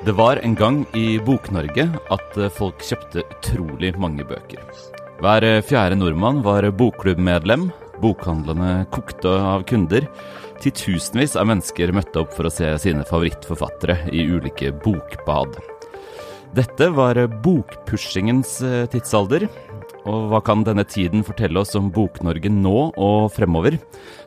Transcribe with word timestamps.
Det 0.00 0.12
var 0.12 0.36
en 0.36 0.54
gang 0.56 0.78
i 0.96 1.18
Bok-Norge 1.20 1.84
at 2.08 2.36
eh, 2.40 2.48
folk 2.56 2.80
kjøpte 2.80 3.20
utrolig 3.20 3.90
mange 4.00 4.24
bøker. 4.24 4.62
Hver 5.20 5.44
eh, 5.44 5.58
fjerde 5.60 5.98
nordmann 6.00 6.38
var 6.40 6.64
bokklubbmedlem. 6.72 7.66
Bokhandlene 8.00 8.86
kokte 8.96 9.28
av 9.28 9.66
kunder. 9.68 10.06
Titusenvis 10.64 11.36
av 11.36 11.50
mennesker 11.50 11.92
møtte 11.92 12.22
opp 12.22 12.32
for 12.32 12.48
å 12.48 12.54
se 12.54 12.70
sine 12.80 13.04
favorittforfattere 13.04 13.98
i 14.16 14.24
ulike 14.24 14.72
bokbad. 14.80 15.60
Dette 16.56 16.88
var 16.96 17.20
bokpushingens 17.44 18.56
eh, 18.64 18.86
tidsalder, 18.88 19.50
og 20.08 20.30
hva 20.30 20.40
kan 20.44 20.62
denne 20.64 20.84
tiden 20.88 21.24
fortelle 21.26 21.60
oss 21.60 21.74
om 21.76 21.90
Bok-Norge 21.92 22.50
nå 22.52 22.76
og 22.96 23.30
fremover? 23.34 23.76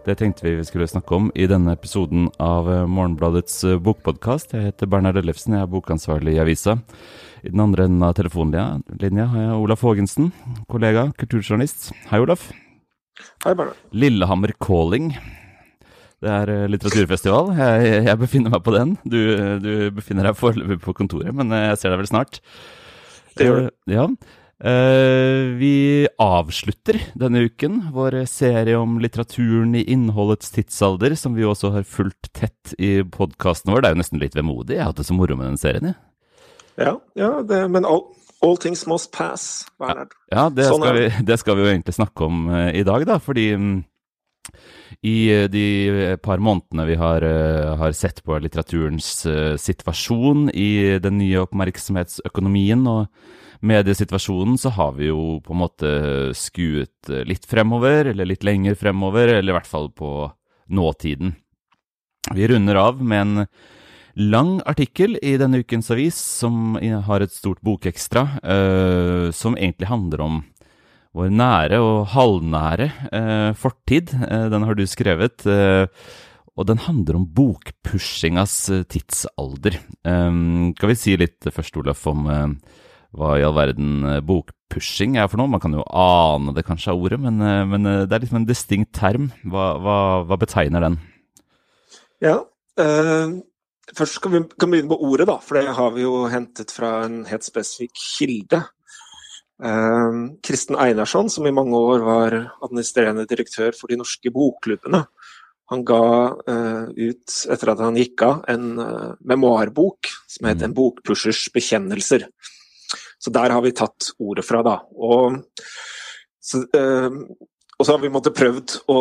Det 0.05 0.15
tenkte 0.19 0.45
vi 0.45 0.55
vi 0.59 0.65
skulle 0.67 0.89
snakke 0.89 1.15
om 1.17 1.29
i 1.33 1.47
denne 1.49 1.73
episoden 1.73 2.27
av 2.43 2.69
eh, 2.69 2.83
Morgenbladets 2.85 3.63
eh, 3.65 3.79
bokpodkast. 3.81 4.53
Jeg 4.53 4.69
heter 4.69 4.89
Bernhard 4.91 5.17
Ellefsen, 5.21 5.55
jeg 5.57 5.65
er 5.65 5.71
bokansvarlig 5.71 6.35
i 6.35 6.41
avisa. 6.43 6.77
I 7.43 7.51
den 7.51 7.63
andre 7.63 7.87
enden 7.87 8.05
av 8.05 8.13
telefonlinja 8.19 9.29
har 9.31 9.47
jeg 9.47 9.55
Olaf 9.63 9.81
Haagensen, 9.83 10.29
kollega, 10.71 11.07
kulturjournalist. 11.19 11.89
Hei, 12.11 12.21
Olaf. 12.21 12.51
Hei, 13.45 13.55
Bernhard. 13.55 13.81
Lillehammer 13.95 14.53
Calling. 14.61 15.09
Det 16.23 16.31
er 16.31 16.53
eh, 16.53 16.69
litteraturfestival. 16.69 17.49
Jeg, 17.57 17.97
jeg 18.11 18.21
befinner 18.21 18.53
meg 18.53 18.61
på 18.63 18.75
den. 18.77 18.93
Du, 19.03 19.19
du 19.63 19.73
befinner 19.97 20.29
deg 20.29 20.39
foreløpig 20.39 20.79
på 20.85 20.95
kontoret, 21.01 21.33
men 21.35 21.51
jeg 21.57 21.81
ser 21.81 21.95
deg 21.95 22.03
vel 22.03 22.13
snart. 22.13 22.39
Det 23.33 23.49
gjør 23.49 23.65
du. 23.65 23.69
Ja. 23.89 24.07
Eh, 24.63 25.43
vi 25.59 26.07
avslutter 26.17 27.01
denne 27.19 27.41
uken 27.49 27.81
vår 27.91 28.21
serie 28.31 28.77
om 28.79 28.95
litteraturen 29.03 29.73
i 29.75 29.83
innholdets 29.91 30.53
tidsalder, 30.55 31.17
som 31.19 31.35
vi 31.35 31.43
også 31.43 31.73
har 31.73 31.83
fulgt 31.83 32.31
tett 32.31 32.71
i 32.79 33.01
podkasten 33.03 33.73
vår. 33.73 33.83
Det 33.83 33.89
er 33.89 33.97
jo 33.97 33.99
nesten 33.99 34.23
litt 34.23 34.37
vemodig. 34.39 34.77
Jeg 34.77 34.85
har 34.85 34.93
hatt 34.93 35.01
det 35.01 35.07
så 35.09 35.17
moro 35.17 35.35
med 35.35 35.51
den 35.51 35.59
serien. 35.59 35.91
jeg. 35.91 35.99
Ja, 36.79 36.93
ja 37.19 37.31
det, 37.43 37.59
men 37.75 37.83
all, 37.83 38.05
all 38.39 38.55
things 38.55 38.85
must 38.87 39.11
pass, 39.11 39.65
Bernhard. 39.77 40.15
Ja, 40.31 40.47
det, 40.47 40.69
Sånn 40.71 40.79
skal 40.79 40.95
vi, 40.95 41.09
det 41.27 41.39
skal 41.43 41.59
vi 41.59 41.65
jo 41.65 41.73
egentlig 41.73 41.97
snakke 41.99 42.31
om 42.31 42.47
eh, 42.47 42.69
i 42.79 42.85
dag, 42.87 43.03
da. 43.09 43.19
Fordi 43.19 43.49
mm, 43.59 43.77
i 45.01 45.17
eh, 45.33 45.45
de 45.51 46.17
par 46.23 46.41
månedene 46.43 46.87
vi 46.89 46.97
har, 46.99 47.25
eh, 47.27 47.75
har 47.79 47.95
sett 47.97 48.23
på 48.23 48.39
litteraturens 48.39 49.25
eh, 49.25 49.55
situasjon 49.59 50.49
i 50.53 50.99
den 51.03 51.17
nye 51.21 51.43
oppmerksomhetsøkonomien 51.45 52.87
og 52.87 53.07
mediesituasjonen, 53.63 54.57
så 54.59 54.73
har 54.75 54.95
vi 54.97 55.07
jo 55.07 55.39
på 55.43 55.55
en 55.55 55.61
måte 55.61 55.91
skuet 56.37 57.09
eh, 57.09 57.23
litt 57.27 57.47
fremover, 57.49 58.11
eller 58.11 58.27
litt 58.27 58.43
lenger 58.43 58.75
fremover, 58.79 59.37
eller 59.37 59.53
i 59.53 59.57
hvert 59.57 59.69
fall 59.69 59.89
på 59.95 60.11
nåtiden. 60.73 61.37
Vi 62.33 62.47
runder 62.47 62.79
av 62.79 63.01
med 63.03 63.21
en 63.21 63.47
lang 64.15 64.57
artikkel 64.69 65.17
i 65.25 65.35
denne 65.41 65.63
ukens 65.63 65.89
avis 65.91 66.17
som 66.19 66.75
har 67.07 67.23
et 67.23 67.33
stort 67.33 67.61
bokekstra, 67.65 68.27
eh, 68.43 69.31
som 69.31 69.57
egentlig 69.57 69.89
handler 69.89 70.21
om 70.21 70.43
vår 71.13 71.33
nære 71.33 71.79
og 71.83 72.07
halvnære 72.13 72.87
eh, 73.13 73.49
fortid. 73.59 74.13
Eh, 74.17 74.47
den 74.53 74.65
har 74.65 74.77
du 74.77 74.85
skrevet. 74.89 75.45
eh, 75.45 75.85
og 76.53 76.67
den 76.69 76.77
handler 76.77 77.17
om 77.17 77.27
bokpushingas 77.33 78.55
eh, 78.69 78.83
tidsalder. 78.85 79.79
kan 80.05 80.73
skal 80.77 80.91
vi 80.91 80.97
si 80.97 81.15
litt 81.17 81.49
først, 81.49 81.77
Olaf, 81.81 82.03
om 82.09 82.27
eh, 82.29 82.49
hva 83.13 83.37
i 83.37 83.45
all 83.45 83.55
verden 83.57 84.03
eh, 84.09 84.19
bokpushing 84.25 85.17
er 85.17 85.29
for 85.29 85.41
noe? 85.41 85.49
Man 85.53 85.61
kan 85.63 85.73
jo 85.73 85.85
ane 85.85 86.53
det 86.57 86.65
kanskje 86.67 86.93
av 86.93 87.01
ordet, 87.01 87.19
men, 87.21 87.41
eh, 87.41 87.63
men 87.69 87.89
eh, 87.89 88.03
det 88.05 88.17
er 88.17 88.25
liksom 88.25 88.41
en 88.41 88.49
distinkt 88.49 88.93
term. 88.97 89.31
Hva, 89.45 89.71
hva, 89.81 89.97
hva 90.29 90.37
betegner 90.41 90.85
den? 90.85 90.99
Ja. 92.23 92.39
eh, 92.81 93.41
først 93.93 94.17
skal 94.17 94.33
vi 94.33 94.45
kan 94.57 94.73
begynne 94.73 94.93
på 94.93 95.01
ordet, 95.09 95.27
da, 95.29 95.37
for 95.41 95.57
det 95.57 95.73
har 95.77 95.93
vi 95.97 96.05
jo 96.05 96.23
hentet 96.31 96.73
fra 96.73 97.03
en 97.07 97.23
helt 97.29 97.45
spesifikk 97.45 97.97
kilde. 97.97 98.63
Eh, 99.61 100.11
Kristen 100.41 100.79
Einarsson, 100.79 101.29
som 101.29 101.47
i 101.47 101.53
mange 101.53 101.77
år 101.77 102.05
var 102.05 102.37
administrerende 102.63 103.27
direktør 103.29 103.75
for 103.77 103.91
de 103.91 103.99
norske 103.99 104.31
bokklubbene, 104.33 105.05
han 105.71 105.85
ga 105.87 106.03
eh, 106.49 107.09
ut, 107.09 107.35
etter 107.53 107.71
at 107.71 107.81
han 107.81 107.97
gikk 107.97 108.25
av, 108.25 108.43
en 108.51 108.73
eh, 108.83 109.13
memoarbok 109.25 110.09
som 110.29 110.49
het 110.49 110.61
'En 110.61 110.75
bokpushers 110.75 111.47
bekjennelser'. 111.55 112.27
Så 113.17 113.31
der 113.31 113.49
har 113.49 113.61
vi 113.61 113.71
tatt 113.71 114.11
ordet 114.19 114.45
fra, 114.45 114.61
da. 114.63 114.81
Og 114.95 115.39
så, 116.41 116.65
eh, 116.75 117.09
og 117.79 117.85
så 117.85 117.95
har 117.95 118.01
vi 118.03 118.11
måttet 118.11 118.35
prøvd 118.35 118.83
å 118.91 118.99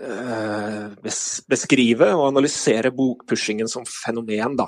eh, 0.00 0.88
beskrive 1.48 2.10
og 2.16 2.26
analysere 2.32 2.90
bokpushingen 2.90 3.68
som 3.68 3.84
fenomen, 3.86 4.56
da. 4.56 4.66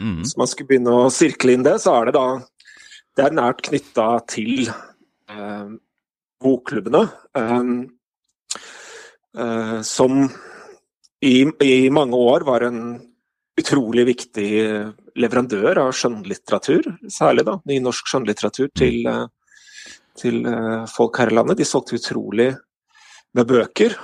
Mm. 0.00 0.22
Hvis 0.22 0.36
man 0.36 0.50
skulle 0.50 0.68
begynne 0.68 0.90
å 0.90 1.12
sirkle 1.12 1.54
inn 1.54 1.62
det, 1.62 1.78
så 1.80 1.94
er 1.94 2.06
det 2.06 2.16
da 2.18 2.42
Det 3.14 3.24
er 3.24 3.36
nært 3.36 3.62
knytta 3.68 4.08
til 4.30 4.66
eh, 4.66 5.68
bokklubbene. 6.42 7.04
eh, 7.38 7.68
eh, 9.38 9.80
som 9.86 10.24
i, 11.24 11.36
i 11.62 11.90
mange 11.94 12.18
år 12.18 12.44
var 12.46 12.66
en 12.66 12.80
utrolig 13.60 14.04
viktig 14.08 14.50
leverandør 15.20 15.78
av 15.84 15.92
skjønnlitteratur, 15.94 16.88
særlig 17.10 17.44
da, 17.46 17.58
ny 17.70 17.78
norsk 17.82 18.10
skjønnlitteratur 18.10 18.70
til, 18.76 19.06
eh, 19.06 19.26
til 20.18 20.42
eh, 20.50 20.84
folk 20.90 21.20
her 21.20 21.30
i 21.30 21.38
landet. 21.38 21.60
De 21.60 21.68
solgte 21.68 21.98
utrolig 22.00 22.50
med 23.34 23.46
bøker. 23.50 23.94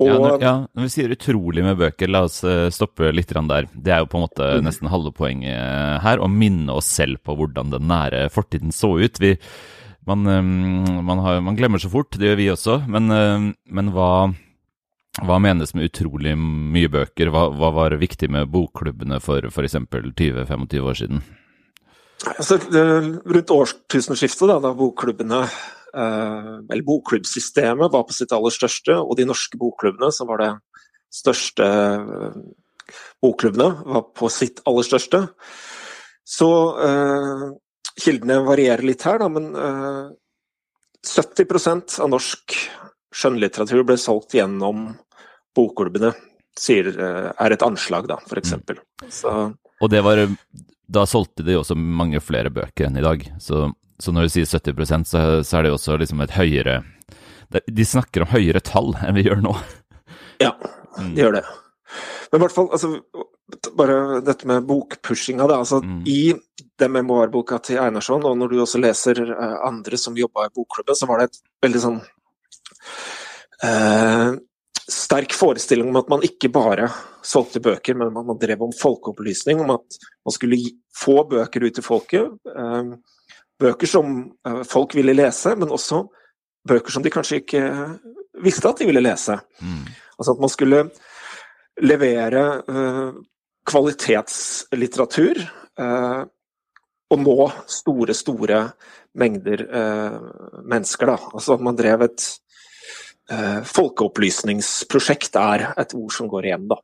Og 0.00 0.06
Ja, 0.08 0.14
når, 0.16 0.40
ja, 0.40 0.52
når 0.74 0.86
vi 0.86 0.92
sier 0.94 1.12
utrolig 1.12 1.62
med 1.66 1.76
bøker, 1.76 2.08
la 2.08 2.22
oss 2.24 2.38
eh, 2.48 2.70
stoppe 2.72 3.10
litt 3.12 3.28
der. 3.28 3.66
Det 3.74 3.92
er 3.92 3.98
jo 4.00 4.06
på 4.08 4.16
en 4.16 4.24
måte 4.24 4.46
Mhm. 4.56 4.64
nesten 4.64 4.88
halve 4.88 5.12
poenget 5.12 5.52
eh, 5.52 5.98
her, 6.00 6.18
å 6.24 6.28
minne 6.28 6.72
oss 6.72 6.86
selv 6.88 7.20
på 7.22 7.36
hvordan 7.36 7.70
den 7.70 7.86
nære 7.86 8.30
fortiden 8.32 8.72
så 8.72 8.94
ut. 8.98 9.20
Vi, 9.20 9.34
man, 10.06 10.26
eh, 10.26 11.02
man, 11.02 11.18
har, 11.18 11.40
man 11.44 11.56
glemmer 11.56 11.78
så 11.78 11.90
fort, 11.92 12.16
det 12.16 12.30
gjør 12.32 12.36
vi 12.40 12.48
også, 12.54 12.78
men, 12.88 13.54
men 13.68 13.92
hva, 13.92 14.32
hva 15.20 15.36
menes 15.42 15.74
med 15.74 15.90
utrolig 15.92 16.32
mye 16.38 16.88
bøker? 16.88 17.28
Hva, 17.28 17.50
hva 17.52 17.70
var 17.74 17.90
viktig 18.00 18.30
med 18.30 18.48
bokklubbene 18.48 19.20
for 19.20 19.44
f.eks. 19.50 19.76
20-25 19.76 20.80
år 20.80 20.96
siden? 20.96 21.20
Altså, 22.38 22.56
det- 22.70 23.20
rundt 23.24 23.50
årtusenskiftet, 23.52 24.48
da, 24.48 24.58
da 24.60 24.72
bokklubbene 24.76 25.44
Eller 25.94 26.84
bokklubbsystemet 26.86 27.92
var 27.92 28.04
på 28.06 28.14
sitt 28.14 28.32
aller 28.36 28.54
største, 28.54 28.94
og 29.00 29.16
de 29.18 29.26
norske 29.28 29.58
bokklubbene, 29.58 30.12
som 30.14 30.30
var 30.30 30.42
det 30.42 30.50
største 31.10 31.66
eh, 31.66 32.38
bokklubbene, 33.22 33.70
var 33.86 34.06
på 34.16 34.30
sitt 34.32 34.62
aller 34.68 34.86
største. 34.86 35.24
Så 36.26 36.50
eh, 36.86 37.46
kildene 38.00 38.40
varierer 38.46 38.86
litt 38.86 39.04
her, 39.06 39.20
da, 39.22 39.28
men 39.32 39.50
eh, 39.58 40.10
70% 41.06 41.98
av 42.04 42.12
norsk 42.12 42.56
skjønnlitteratur 43.16 43.82
ble 43.86 43.96
solgt 43.98 44.36
gjennom 44.38 44.90
bokklubbene, 45.56 46.12
sier, 46.58 46.92
eh, 46.94 47.30
er 47.34 47.56
et 47.56 47.66
anslag, 47.66 48.08
da, 48.10 48.20
f.eks. 48.26 48.58
Mm. 48.60 49.56
Og 49.80 49.90
det 49.90 50.02
var 50.04 50.26
Da 50.90 51.04
solgte 51.06 51.44
de 51.46 51.54
også 51.54 51.76
mange 51.78 52.18
flere 52.20 52.50
bøker 52.50 52.88
enn 52.88 52.98
i 52.98 53.04
dag. 53.04 53.22
Så, 53.38 53.68
så 54.00 54.12
når 54.14 54.26
du 54.26 54.32
sier 54.34 54.48
70 54.48 55.04
så, 55.08 55.22
så 55.44 55.58
er 55.58 55.62
det 55.66 55.70
jo 55.72 55.78
også 55.78 55.98
liksom 56.00 56.20
et 56.24 56.34
høyere 56.36 56.78
De 57.66 57.84
snakker 57.84 58.22
om 58.24 58.30
høyere 58.32 58.60
tall 58.62 58.94
enn 59.06 59.16
vi 59.18 59.26
gjør 59.28 59.42
nå. 59.44 59.56
Ja, 60.42 60.54
Mm. 60.98 61.12
gjør 61.14 61.32
det. 61.36 61.44
Men 62.32 62.40
i 62.40 62.42
hvert 62.42 62.52
fall, 62.54 62.66
altså, 62.74 62.88
bare 63.78 64.20
dette 64.26 64.46
med 64.50 64.64
bokpushinga, 64.66 65.46
da. 65.48 65.60
Altså, 65.62 65.78
Mm. 65.84 66.00
I 66.06 66.34
den 66.82 66.92
memoarboka 66.96 67.60
til 67.62 67.78
Einarsson, 67.78 68.24
og 68.26 68.34
når 68.36 68.50
du 68.50 68.56
også 68.60 68.80
leser 68.82 69.20
eh, 69.30 69.54
andre 69.66 69.96
som 69.96 70.16
jobba 70.18 70.48
i 70.48 70.52
bokklubben, 70.54 70.98
så 70.98 71.06
var 71.08 71.18
det 71.22 71.28
et 71.30 71.38
veldig 71.62 71.82
sånn 71.84 72.00
eh, 73.64 74.32
sterk 74.90 75.32
forestilling 75.36 75.88
om 75.92 76.00
at 76.00 76.10
man 76.10 76.24
ikke 76.26 76.50
bare 76.52 76.88
solgte 77.26 77.62
bøker, 77.62 77.94
men 77.98 78.12
man 78.14 78.38
drev 78.40 78.62
om 78.66 78.72
folkeopplysning, 78.74 79.60
om 79.62 79.70
at 79.76 79.98
man 80.26 80.34
skulle 80.34 80.58
få 80.96 81.20
bøker 81.30 81.66
ut 81.68 81.74
til 81.78 81.86
folket. 81.86 82.34
Eh, 82.50 82.92
bøker 83.60 83.90
som 83.90 84.16
eh, 84.46 84.62
folk 84.68 84.96
ville 84.98 85.16
lese, 85.16 85.54
men 85.58 85.72
også 85.72 86.04
bøker 86.68 86.92
som 86.92 87.04
de 87.04 87.12
kanskje 87.12 87.40
ikke 87.42 87.62
visste 88.44 88.68
at 88.68 88.80
de 88.80 88.88
ville 88.88 89.02
lese. 89.04 89.38
Mm. 89.60 89.86
Altså 90.20 90.34
at 90.34 90.42
man 90.42 90.52
skulle 90.52 90.82
levere 91.80 92.42
uh, 92.68 93.14
kvalitetslitteratur 93.64 95.40
uh, 95.80 96.22
og 97.10 97.22
nå 97.24 97.36
store, 97.72 98.14
store 98.14 98.60
mengder 99.16 99.64
uh, 99.64 100.18
mennesker. 100.60 101.14
Da. 101.14 101.30
Altså 101.32 101.56
at 101.56 101.64
man 101.64 101.78
drev 101.78 102.04
et 102.04 102.26
eh, 103.30 103.58
folkeopplysningsprosjekt 103.66 105.38
er 105.40 105.70
et 105.80 105.94
ord 105.96 106.14
som 106.14 106.30
går 106.30 106.50
igjen, 106.50 106.68
da. 106.70 106.78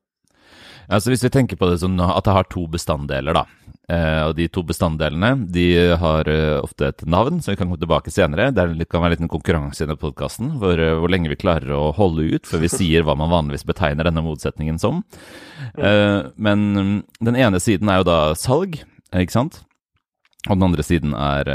Altså 0.86 1.10
Hvis 1.10 1.24
vi 1.26 1.32
tenker 1.34 1.58
på 1.58 1.68
det 1.70 1.80
sånn 1.82 1.98
at 2.02 2.26
det 2.26 2.34
har 2.36 2.46
to 2.50 2.66
bestanddeler, 2.70 3.34
da. 3.34 3.46
Eh, 3.86 4.22
og 4.26 4.32
de 4.34 4.48
to 4.50 4.64
bestanddelene 4.66 5.44
de 5.54 5.66
har 6.00 6.26
eh, 6.26 6.56
ofte 6.58 6.88
et 6.88 7.04
navn 7.06 7.38
som 7.38 7.52
vi 7.52 7.58
kan 7.58 7.68
komme 7.68 7.78
tilbake 7.78 8.10
senere. 8.10 8.48
Det 8.50 8.88
kan 8.90 9.02
være 9.02 9.12
en 9.12 9.14
liten 9.14 9.30
konkurranse 9.30 9.84
i 9.84 9.86
denne 9.86 10.00
podkasten 10.00 10.56
hvor, 10.58 10.74
eh, 10.74 10.96
hvor, 10.98 11.12
lenge 11.12 11.30
vi 11.30 11.38
klarer 11.38 11.70
å 11.70 11.92
holde 11.94 12.26
ut 12.34 12.50
før 12.50 12.64
vi 12.64 12.72
sier 12.72 13.06
hva 13.06 13.14
man 13.18 13.30
vanligvis 13.30 13.66
betegner 13.68 14.08
denne 14.08 14.24
motsetningen 14.26 14.80
som. 14.82 15.04
Men 15.78 16.66
mm, 16.74 16.98
den 17.28 17.38
ene 17.38 17.62
siden 17.62 17.92
er 17.92 18.02
jo 18.02 18.08
da 18.08 18.18
salg, 18.38 18.80
ikke 19.14 19.36
sant? 19.36 19.62
Og 20.48 20.58
den 20.58 20.66
andre 20.66 20.82
siden 20.86 21.14
er 21.18 21.48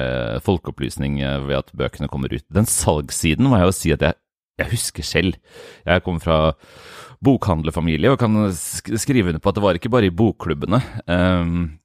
folkeopplysning 0.44 1.20
ved 1.48 1.58
at 1.62 1.70
bøkene 1.78 2.10
kommer 2.12 2.32
ut. 2.32 2.44
Den 2.52 2.68
salgssiden 2.68 3.48
må 3.48 3.60
jeg 3.60 3.68
jo 3.68 3.76
si 3.76 3.94
at 3.96 4.04
jeg, 4.04 4.20
jeg 4.60 4.72
husker 4.74 5.08
selv. 5.08 5.38
Jeg 5.88 6.04
kommer 6.04 6.24
fra 6.24 6.40
bokhandlerfamilie 7.24 8.12
og 8.12 8.20
kan 8.20 8.50
skrive 8.52 9.32
under 9.32 9.44
på 9.44 9.52
at 9.52 9.60
det 9.60 9.64
var 9.64 9.80
ikke 9.80 9.94
bare 9.94 10.10
i 10.10 10.16
bokklubbene. 10.16 10.82
Um, 11.06 11.81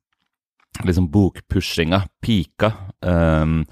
liksom 0.84 1.08
bokpushinga 1.11 2.02
pika 2.23 2.73
um, 3.00 3.62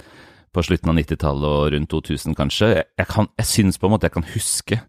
på 0.54 0.62
slutten 0.62 0.92
av 0.92 0.98
90-tallet 1.00 1.48
og 1.48 1.72
rundt 1.74 1.90
2000, 1.90 2.36
kanskje. 2.38 2.70
Jeg, 2.84 3.08
kan, 3.10 3.28
jeg 3.40 3.50
syns 3.50 3.80
på 3.80 3.88
en 3.88 3.94
måte 3.96 4.08
jeg 4.08 4.14
kan 4.16 4.28
huske 4.34 4.80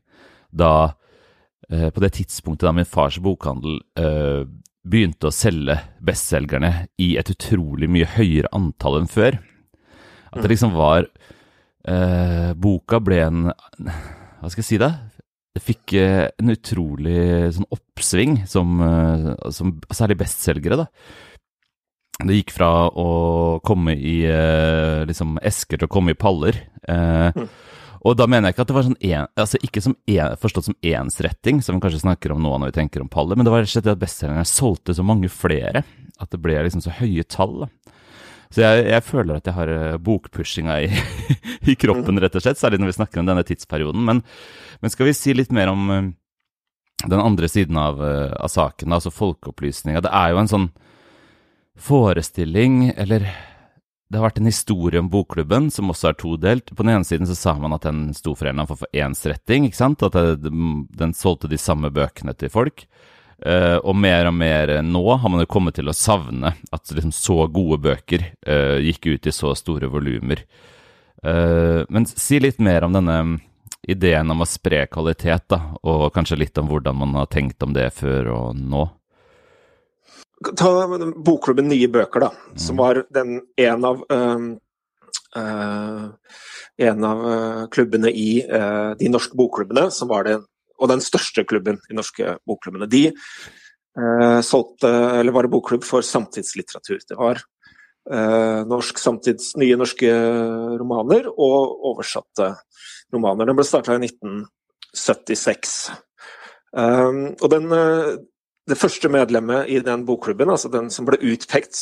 da 0.56 0.94
uh, 0.94 1.89
På 1.91 2.03
det 2.03 2.13
tidspunktet 2.19 2.67
da 2.67 2.75
min 2.75 2.88
fars 2.88 3.17
bokhandel 3.19 3.81
uh, 4.00 4.45
begynte 4.85 5.31
å 5.31 5.33
selge 5.33 5.79
bestselgerne 6.06 6.85
i 7.01 7.15
et 7.17 7.31
utrolig 7.33 7.89
mye 7.89 8.07
høyere 8.13 8.51
antall 8.53 9.01
enn 9.01 9.09
før. 9.09 9.39
At 10.29 10.44
det 10.44 10.51
liksom 10.53 10.75
var 10.77 11.09
uh, 11.89 12.53
Boka 12.53 13.01
ble 13.01 13.19
en 13.25 13.44
Hva 13.50 14.51
skal 14.51 14.62
jeg 14.62 14.69
si, 14.69 14.79
da? 14.79 14.94
Det 15.56 15.63
fikk 15.63 15.94
en 15.97 16.51
utrolig 16.51 17.51
sånn 17.56 17.67
oppsving 17.71 18.41
som, 18.44 18.73
som 19.56 19.69
Særlig 19.88 20.17
bestselgere, 20.19 20.83
da 20.83 20.89
det 22.23 22.38
gikk 22.39 22.53
fra 22.56 22.69
å 22.88 23.09
komme 23.65 23.95
i 23.95 24.21
eh, 24.29 25.03
liksom 25.07 25.35
esker 25.44 25.81
til 25.81 25.89
å 25.89 25.91
komme 25.91 26.13
i 26.13 26.19
paller. 26.19 26.57
Eh, 26.88 27.35
mm. 27.35 27.47
Og 28.06 28.13
da 28.15 28.27
mener 28.29 28.47
jeg 28.47 28.56
ikke 28.56 28.63
at 28.63 28.69
det 28.69 28.77
var 28.77 28.85
sånn 28.85 29.00
en, 29.09 29.29
altså 29.41 29.59
ikke 29.65 29.81
som 29.83 29.95
en, 29.97 30.38
forstått 30.39 30.67
som 30.69 30.77
ensretting, 30.85 31.59
som 31.65 31.75
vi 31.75 31.83
kanskje 31.83 32.03
snakker 32.06 32.35
om 32.35 32.44
nå 32.44 32.53
når 32.53 32.71
vi 32.71 32.77
tenker 32.77 33.03
om 33.03 33.09
paller, 33.12 33.35
men 33.35 33.47
det 33.47 33.51
var 33.51 33.63
rett 33.63 33.71
og 33.71 33.73
slett 33.73 33.89
at 33.91 34.03
bestselgerne 34.03 34.45
solgte 34.47 34.95
så 34.95 35.03
mange 35.06 35.31
flere 35.33 35.81
at 36.21 36.31
det 36.31 36.39
ble 36.39 36.59
liksom 36.67 36.85
så 36.85 36.94
høye 37.01 37.25
tall. 37.27 37.65
Så 38.53 38.62
jeg, 38.62 38.85
jeg 38.94 39.03
føler 39.03 39.41
at 39.41 39.50
jeg 39.50 39.57
har 39.57 39.71
uh, 39.73 39.97
bokpushinga 40.00 40.77
i, 40.85 40.91
i, 41.73 41.75
kroppen, 41.81 42.21
rett 42.21 42.38
og 42.38 42.45
slett, 42.45 42.62
særlig 42.62 42.79
når 42.79 42.94
vi 42.94 42.97
snakker 43.01 43.19
om 43.19 43.27
denne 43.27 43.44
tidsperioden. 43.44 44.06
Men, 44.06 44.21
men 44.85 44.94
skal 44.94 45.09
vi 45.09 45.17
si 45.17 45.33
litt 45.35 45.51
mer 45.56 45.73
om 45.73 46.13
den 47.01 47.19
andre 47.19 47.50
siden 47.51 47.75
av, 47.81 48.00
av 48.00 48.47
saken, 48.53 48.94
altså 48.95 49.12
folkeopplysninga. 49.12 50.06
Det 50.06 50.13
er 50.13 50.31
jo 50.31 50.39
en 50.39 50.53
sånn 50.53 50.69
forestilling, 51.75 52.89
eller 52.95 53.27
det 54.10 54.19
har 54.19 54.27
vært 54.27 54.38
en 54.39 54.50
historie 54.50 55.01
om 55.01 55.10
bokklubben 55.12 55.72
som 55.74 55.89
også 55.92 56.12
er 56.12 56.18
todelt. 56.19 56.69
På 56.72 56.86
den 56.86 56.94
ene 56.94 57.07
siden 57.07 57.27
så 57.27 57.36
sa 57.38 57.56
man 57.57 57.74
at 57.75 57.88
den 57.88 58.12
sto 58.16 58.36
for 58.36 58.45
en 58.45 58.54
eller 58.54 58.66
annen 58.66 58.69
for 58.69 59.01
ensretting, 59.06 59.66
ikke 59.68 59.80
sant? 59.80 60.06
At 60.06 60.16
den 60.45 61.16
solgte 61.18 61.50
de 61.51 61.60
samme 61.60 61.89
bøkene 61.94 62.36
til 62.38 62.54
folk. 62.54 62.86
Uh, 63.36 63.81
og 63.83 63.98
mer 64.00 64.30
og 64.30 64.38
mer 64.38 64.72
nå 64.86 65.01
har 65.19 65.27
man 65.27 65.42
jo 65.44 65.50
kommet 65.51 65.75
til 65.75 65.92
å 65.92 65.98
savne 65.98 66.54
at 66.72 66.94
liksom 66.95 67.12
så 67.12 67.42
gode 67.51 67.81
bøker 67.83 68.22
uh, 68.48 68.80
gikk 68.80 69.10
ut 69.10 69.27
i 69.27 69.33
så 69.36 69.51
store 69.60 69.89
volumer. 69.92 70.45
Uh, 71.19 71.83
men 71.92 72.07
si 72.07 72.39
litt 72.39 72.62
mer 72.63 72.88
om 72.88 72.95
denne 72.95 73.18
ideen 73.86 74.31
om 74.31 74.42
å 74.42 74.48
spre 74.48 74.86
kvalitet, 74.88 75.50
da, 75.51 75.60
og 75.83 76.13
kanskje 76.16 76.39
litt 76.39 76.57
om 76.62 76.69
hvordan 76.69 77.01
man 77.01 77.18
har 77.19 77.27
tenkt 77.33 77.62
om 77.66 77.75
det 77.75 77.89
før 77.98 78.31
og 78.38 78.62
nå. 78.62 78.86
Ta 80.44 80.70
bokklubben 81.16 81.70
Nye 81.72 81.88
bøker, 81.88 82.28
da, 82.28 82.32
som 82.60 82.76
mm. 82.76 82.82
var 82.82 83.02
den 83.16 83.38
en 83.62 83.86
av 83.88 84.02
uh, 84.12 84.48
uh, 85.38 86.08
en 86.78 87.04
av 87.08 87.24
uh, 87.24 87.62
klubbene 87.72 88.12
i 88.12 88.30
uh, 88.44 88.92
de 89.00 89.12
norske 89.12 89.38
bokklubbene, 89.40 89.88
som 89.96 90.12
var 90.12 90.28
det, 90.28 90.40
og 90.76 90.92
den 90.92 91.04
største 91.04 91.46
klubben 91.48 91.80
i 91.90 91.96
norske 91.96 92.36
bokklubbene. 92.44 92.88
De 92.92 93.06
eh, 93.08 94.40
solgte, 94.44 94.90
eller 95.22 95.32
var 95.32 95.48
det 95.48 95.52
bokklubb 95.54 95.86
for 95.88 96.04
samtidslitteratur. 96.04 97.00
Det 97.08 97.16
var 97.16 97.40
norsk 98.68 99.00
samtids, 99.00 99.54
nye 99.56 99.78
norske 99.80 100.10
romaner 100.76 101.30
og 101.32 101.88
oversatte 101.94 102.50
romaner. 103.16 103.48
Den 103.48 103.56
ble 103.56 103.66
starta 103.66 103.96
i 103.96 104.04
1976. 104.04 105.78
Um, 106.76 107.24
og 107.40 107.48
den, 107.56 107.72
det 108.69 108.77
første 108.79 109.09
medlemmet 109.13 109.69
i 109.69 109.79
den 109.83 110.06
bokklubben, 110.07 110.50
altså 110.50 110.71
den 110.73 110.89
som 110.94 111.07
ble 111.07 111.19
utpekt 111.21 111.79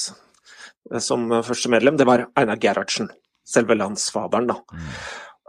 eh, 0.92 1.00
som 1.04 1.30
første 1.46 1.72
medlem, 1.72 1.98
det 2.00 2.08
var 2.10 2.28
Einar 2.40 2.60
Gerhardsen. 2.62 3.12
Selve 3.48 3.76
landsfaderen, 3.76 4.48
da. 4.52 4.60
Mm. 4.72 4.90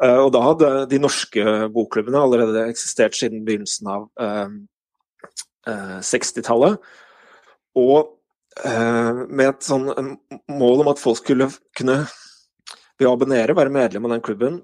Uh, 0.02 0.20
og 0.24 0.32
da 0.34 0.40
hadde 0.42 0.68
de 0.90 0.98
norske 0.98 1.42
bokklubbene 1.70 2.18
allerede 2.18 2.64
eksistert 2.66 3.14
siden 3.14 3.44
begynnelsen 3.46 3.90
av 3.92 4.08
uh, 4.18 6.00
60-tallet. 6.02 6.82
Og 7.78 8.10
med 8.64 9.48
et 9.48 9.64
sånn 9.66 9.88
mål 10.52 10.82
om 10.84 10.90
at 10.92 11.00
folk 11.02 11.16
skulle 11.18 11.48
kunne, 11.74 11.96
ved 13.00 13.08
å 13.08 13.14
abonnere, 13.16 13.56
være 13.56 13.72
medlem 13.74 14.04
av 14.06 14.12
den 14.12 14.22
klubben, 14.22 14.60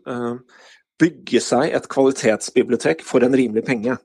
bygge 1.01 1.41
seg 1.43 1.73
et 1.75 1.89
kvalitetsbibliotek 1.91 3.03
for 3.07 3.27
en 3.27 3.35
rimelig 3.35 3.65
penge. 3.67 3.97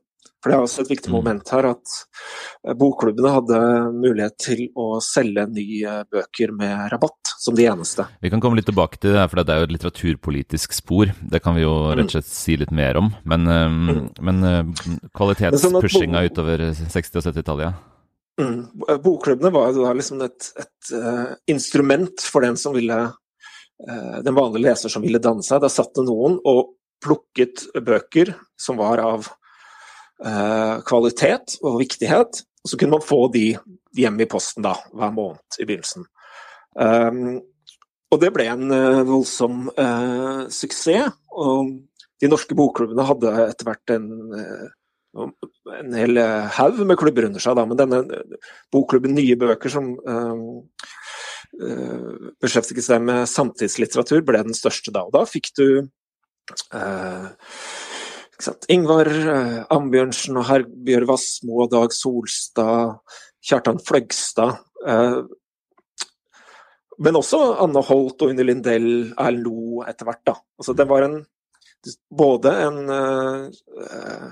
For 0.46 0.52
Det 0.52 0.58
er 0.60 0.64
også 0.68 0.84
et 0.84 0.92
viktig 0.94 1.10
mm. 1.10 1.16
moment 1.18 1.48
her 1.56 1.66
at 1.72 1.94
eh, 2.68 2.76
bokklubbene 2.78 3.32
hadde 3.34 3.60
mulighet 3.96 4.36
til 4.44 4.60
å 4.78 5.00
selge 5.02 5.48
nye 5.50 5.96
bøker 6.12 6.54
med 6.54 6.84
rabatt, 6.92 7.32
som 7.42 7.58
de 7.58 7.66
eneste. 7.66 8.06
Vi 8.22 8.30
kan 8.30 8.44
komme 8.44 8.60
litt 8.60 8.68
tilbake 8.70 9.00
til 9.00 9.16
det, 9.16 9.24
her, 9.24 9.32
for 9.32 9.42
det 9.42 9.56
er 9.56 9.64
jo 9.64 9.70
et 9.70 9.74
litteraturpolitisk 9.74 10.76
spor. 10.78 11.10
Det 11.18 11.42
kan 11.42 11.58
vi 11.58 11.64
jo 11.64 11.74
rett 11.90 12.12
og 12.12 12.14
slett 12.14 12.30
si 12.30 12.58
litt 12.62 12.74
mer 12.76 13.00
om. 13.02 13.10
Men, 13.26 13.48
eh, 13.50 13.66
mm. 13.74 14.02
men 14.28 14.48
eh, 14.50 14.86
kvalitetspushinga 15.18 16.22
sånn 16.22 16.30
utover 16.30 16.66
60- 16.78 17.22
og 17.22 17.28
70-tallet, 17.32 17.66
ja. 17.66 17.74
Mm. 18.36 18.60
Bokklubbene 19.02 19.50
var 19.56 19.72
da 19.74 19.94
liksom 19.96 20.20
et, 20.26 20.50
et 20.60 20.90
uh, 20.92 21.38
instrument 21.48 22.20
for 22.20 22.44
den 22.44 22.58
som 22.60 22.74
ville 22.76 22.98
uh, 23.08 24.18
den 24.26 24.36
vanlige 24.36 24.66
leser 24.68 24.92
som 24.92 25.06
ville 25.08 25.22
danse. 25.24 25.58
Da 25.64 25.72
satt 25.72 25.96
det 25.96 26.04
noen 26.04 26.36
og 26.44 26.76
plukket 27.02 27.64
bøker 27.86 28.34
som 28.60 28.76
var 28.78 29.00
av 29.00 29.30
Eh, 29.30 29.45
kvalitet 30.88 31.58
og 31.62 31.82
viktighet. 31.82 32.44
Og 32.66 32.72
så 32.72 32.78
kunne 32.82 32.96
man 32.98 33.06
få 33.06 33.28
de 33.34 33.50
hjem 33.96 34.22
i 34.24 34.30
posten 34.30 34.66
da, 34.66 34.74
hver 34.96 35.12
måned 35.14 35.60
i 35.60 35.68
begynnelsen. 35.68 36.08
Um, 36.76 37.42
og 38.12 38.22
det 38.22 38.32
ble 38.36 38.48
en 38.52 38.72
uh, 38.72 39.04
voldsom 39.08 39.68
uh, 39.76 40.46
suksess. 40.52 41.14
Og 41.36 41.76
de 42.22 42.32
norske 42.32 42.58
bokklubbene 42.58 43.06
hadde 43.06 43.34
etter 43.46 43.70
hvert 43.70 43.94
en, 43.96 44.10
uh, 44.34 45.30
en 45.78 45.96
hel 46.00 46.22
haug 46.58 46.82
med 46.88 47.00
klubber 47.00 47.30
under 47.30 47.44
seg. 47.44 47.58
Da. 47.60 47.68
Men 47.70 47.80
denne 47.80 48.04
bokklubben 48.74 49.16
Nye 49.16 49.38
bøker, 49.40 49.72
som 49.72 49.94
beskjeftiget 52.44 52.84
seg 52.84 53.04
med 53.08 53.30
samtidslitteratur, 53.32 54.26
ble 54.28 54.42
den 54.44 54.58
største 54.58 54.92
da. 54.92 55.06
Og 55.08 55.14
da 55.16 55.22
fikk 55.30 55.54
du 55.56 55.68
Ingvar 58.72 59.08
eh, 59.08 59.60
Ambjørnsen 59.72 60.38
og 60.40 60.48
Herbjørg 60.50 61.10
Wassmo 61.14 61.62
og 61.64 61.72
Dag 61.72 61.94
Solstad, 61.96 62.98
Kjartan 63.46 63.80
Fløgstad. 63.84 64.60
Eh, 64.86 65.22
men 67.06 67.20
også 67.20 67.40
Anne 67.64 67.84
Holt 67.84 68.24
og 68.24 68.32
Unni 68.32 68.46
Lindell, 68.46 68.90
Erlend 69.20 69.46
Lo 69.46 69.84
etter 69.88 70.08
hvert. 70.08 70.24
da. 70.28 70.36
Altså, 70.60 70.76
det 70.76 70.88
var 70.90 71.08
en 71.08 71.22
både 72.10 72.52
en 72.66 72.90
eh, 72.90 74.32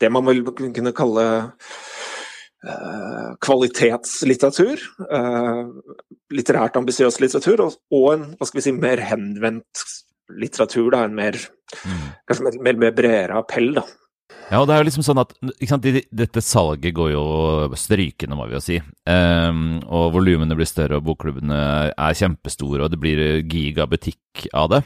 Det 0.00 0.10
man 0.10 0.26
vil 0.26 0.42
kunne 0.44 0.92
kalle 0.92 1.26
kvalitetslitteratur, 3.42 4.78
litterært 6.30 6.76
ambisiøs 6.78 7.18
litteratur, 7.22 7.62
og 7.90 8.06
en 8.12 8.24
hva 8.38 8.46
skal 8.46 8.58
vi 8.58 8.64
si, 8.66 8.74
mer 8.74 9.02
henvendt 9.02 9.82
litteratur, 10.40 10.90
da, 10.94 11.02
en 11.06 11.16
mer, 11.16 11.38
mm. 11.82 12.06
kanskje 12.28 12.46
mer, 12.46 12.62
mer, 12.68 12.80
mer 12.86 12.94
bredere 12.96 13.40
appell. 13.40 13.72
da. 13.80 13.84
Ja, 14.52 14.60
og 14.60 14.66
det 14.68 14.74
er 14.74 14.82
jo 14.82 14.86
liksom 14.88 15.04
sånn 15.06 15.20
at 15.22 15.30
sant, 15.68 15.86
Dette 16.12 16.42
salget 16.44 16.92
går 16.96 17.12
jo 17.14 17.24
strykende, 17.78 18.36
må 18.36 18.48
vi 18.50 18.56
jo 18.58 18.62
si. 18.64 18.78
Um, 19.08 19.78
og 19.86 20.10
volumene 20.16 20.56
blir 20.58 20.68
større, 20.68 20.98
og 20.98 21.06
bokklubbene 21.06 21.60
er 21.92 22.18
kjempestore, 22.18 22.84
og 22.84 22.92
det 22.92 23.00
blir 23.00 23.22
gigabutikk 23.48 24.48
av 24.52 24.68
det. 24.74 24.82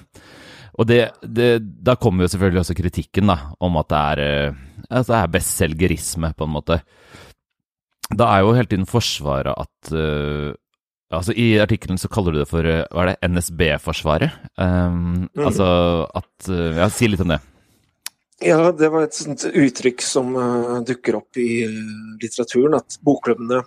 Og 0.77 0.87
det, 0.87 1.01
det, 1.25 1.51
da 1.83 1.97
kommer 1.99 2.27
jo 2.27 2.35
selvfølgelig 2.35 2.63
også 2.63 2.77
kritikken 2.79 3.33
da, 3.33 3.39
om 3.65 3.79
at 3.81 3.91
det 3.91 4.03
er, 4.13 4.61
altså 4.91 5.17
er 5.19 5.35
bestselgerisme, 5.35 6.31
på 6.37 6.47
en 6.47 6.55
måte. 6.59 6.79
Da 8.13 8.29
er 8.31 8.45
jo 8.45 8.55
hele 8.55 8.71
tiden 8.71 8.87
forsvaret 8.87 9.57
at 9.57 9.95
uh, 9.97 10.53
Altså, 11.15 11.35
I 11.39 11.61
artikkelen 11.63 12.01
så 12.03 12.11
kaller 12.11 12.35
du 12.35 12.41
det 12.41 12.49
for 12.51 12.67
hva 12.67 13.05
er 13.05 13.13
det, 13.13 13.29
NSB-forsvaret. 13.31 14.41
Um, 14.59 15.29
mm. 15.31 15.45
Altså 15.45 15.69
at 16.19 16.49
Ja, 16.51 16.89
si 16.91 17.11
litt 17.11 17.23
om 17.23 17.31
det. 17.35 17.39
Ja, 18.43 18.73
det 18.75 18.91
var 18.93 19.07
et 19.07 19.17
sånt 19.17 19.47
uttrykk 19.47 20.03
som 20.05 20.35
uh, 20.37 20.83
dukker 20.85 21.21
opp 21.21 21.39
i 21.41 21.63
uh, 21.65 22.19
litteraturen. 22.23 22.75
At 22.81 22.99
bokklubbene 23.07 23.63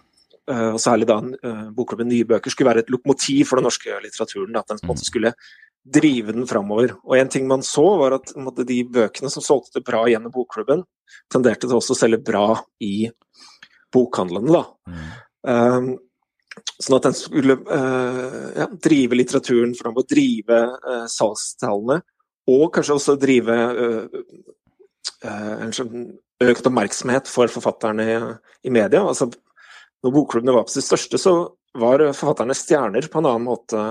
og 0.49 0.79
særlig 0.81 1.05
da 1.05 1.19
bokklubben 1.77 2.07
Nye 2.09 2.25
bøker, 2.25 2.49
skulle 2.49 2.71
være 2.71 2.81
et 2.81 2.87
lokomotiv 2.89 3.43
for 3.45 3.59
den 3.59 3.67
norske 3.67 3.99
litteraturen. 4.01 4.55
At 4.57 4.71
den 4.71 4.79
på 4.79 4.87
en 4.87 4.89
måte 4.89 5.05
mm. 5.05 5.09
skulle 5.11 5.31
drive 5.85 6.33
den 6.33 6.47
framover. 6.49 6.95
Og 7.05 7.17
en 7.17 7.29
ting 7.31 7.47
man 7.47 7.63
så, 7.65 7.85
var 8.01 8.17
at 8.17 8.33
måte, 8.37 8.65
de 8.67 8.81
bøkene 8.89 9.31
som 9.31 9.45
solgte 9.45 9.83
bra 9.85 10.05
gjennom 10.09 10.33
bokklubben, 10.33 10.83
tenderte 11.31 11.67
til 11.67 11.77
også 11.77 11.95
å 11.95 11.99
selge 11.99 12.21
bra 12.25 12.45
i 12.83 13.09
bokhandlene. 13.93 14.53
da. 14.53 14.63
Mm. 14.89 15.09
Um, 15.49 15.89
sånn 16.79 16.97
at 16.97 17.09
den 17.09 17.17
skulle 17.17 17.57
uh, 17.65 18.49
ja, 18.57 18.69
drive 18.83 19.17
litteraturen 19.19 19.75
framover, 19.77 20.07
drive 20.09 20.61
uh, 20.85 21.05
salgstallene, 21.11 21.99
og 22.49 22.65
kanskje 22.75 22.95
også 22.95 23.17
drive 23.21 23.57
uh, 23.77 24.07
en 25.29 25.75
sånn 25.75 26.09
økt 26.39 26.67
oppmerksomhet 26.69 27.27
for 27.29 27.51
forfatterne 27.51 28.05
i, 28.05 28.17
i 28.69 28.73
media. 28.73 29.03
Altså, 29.03 29.27
når 30.03 30.15
bokklubbene 30.15 30.55
var 30.55 30.67
på 30.67 30.77
sitt 30.77 30.87
største, 30.87 31.19
så 31.19 31.35
var 31.79 32.01
forfatterne 32.15 32.55
stjerner 32.57 33.09
på 33.11 33.19
en 33.19 33.27
annen 33.29 33.45
måte 33.45 33.83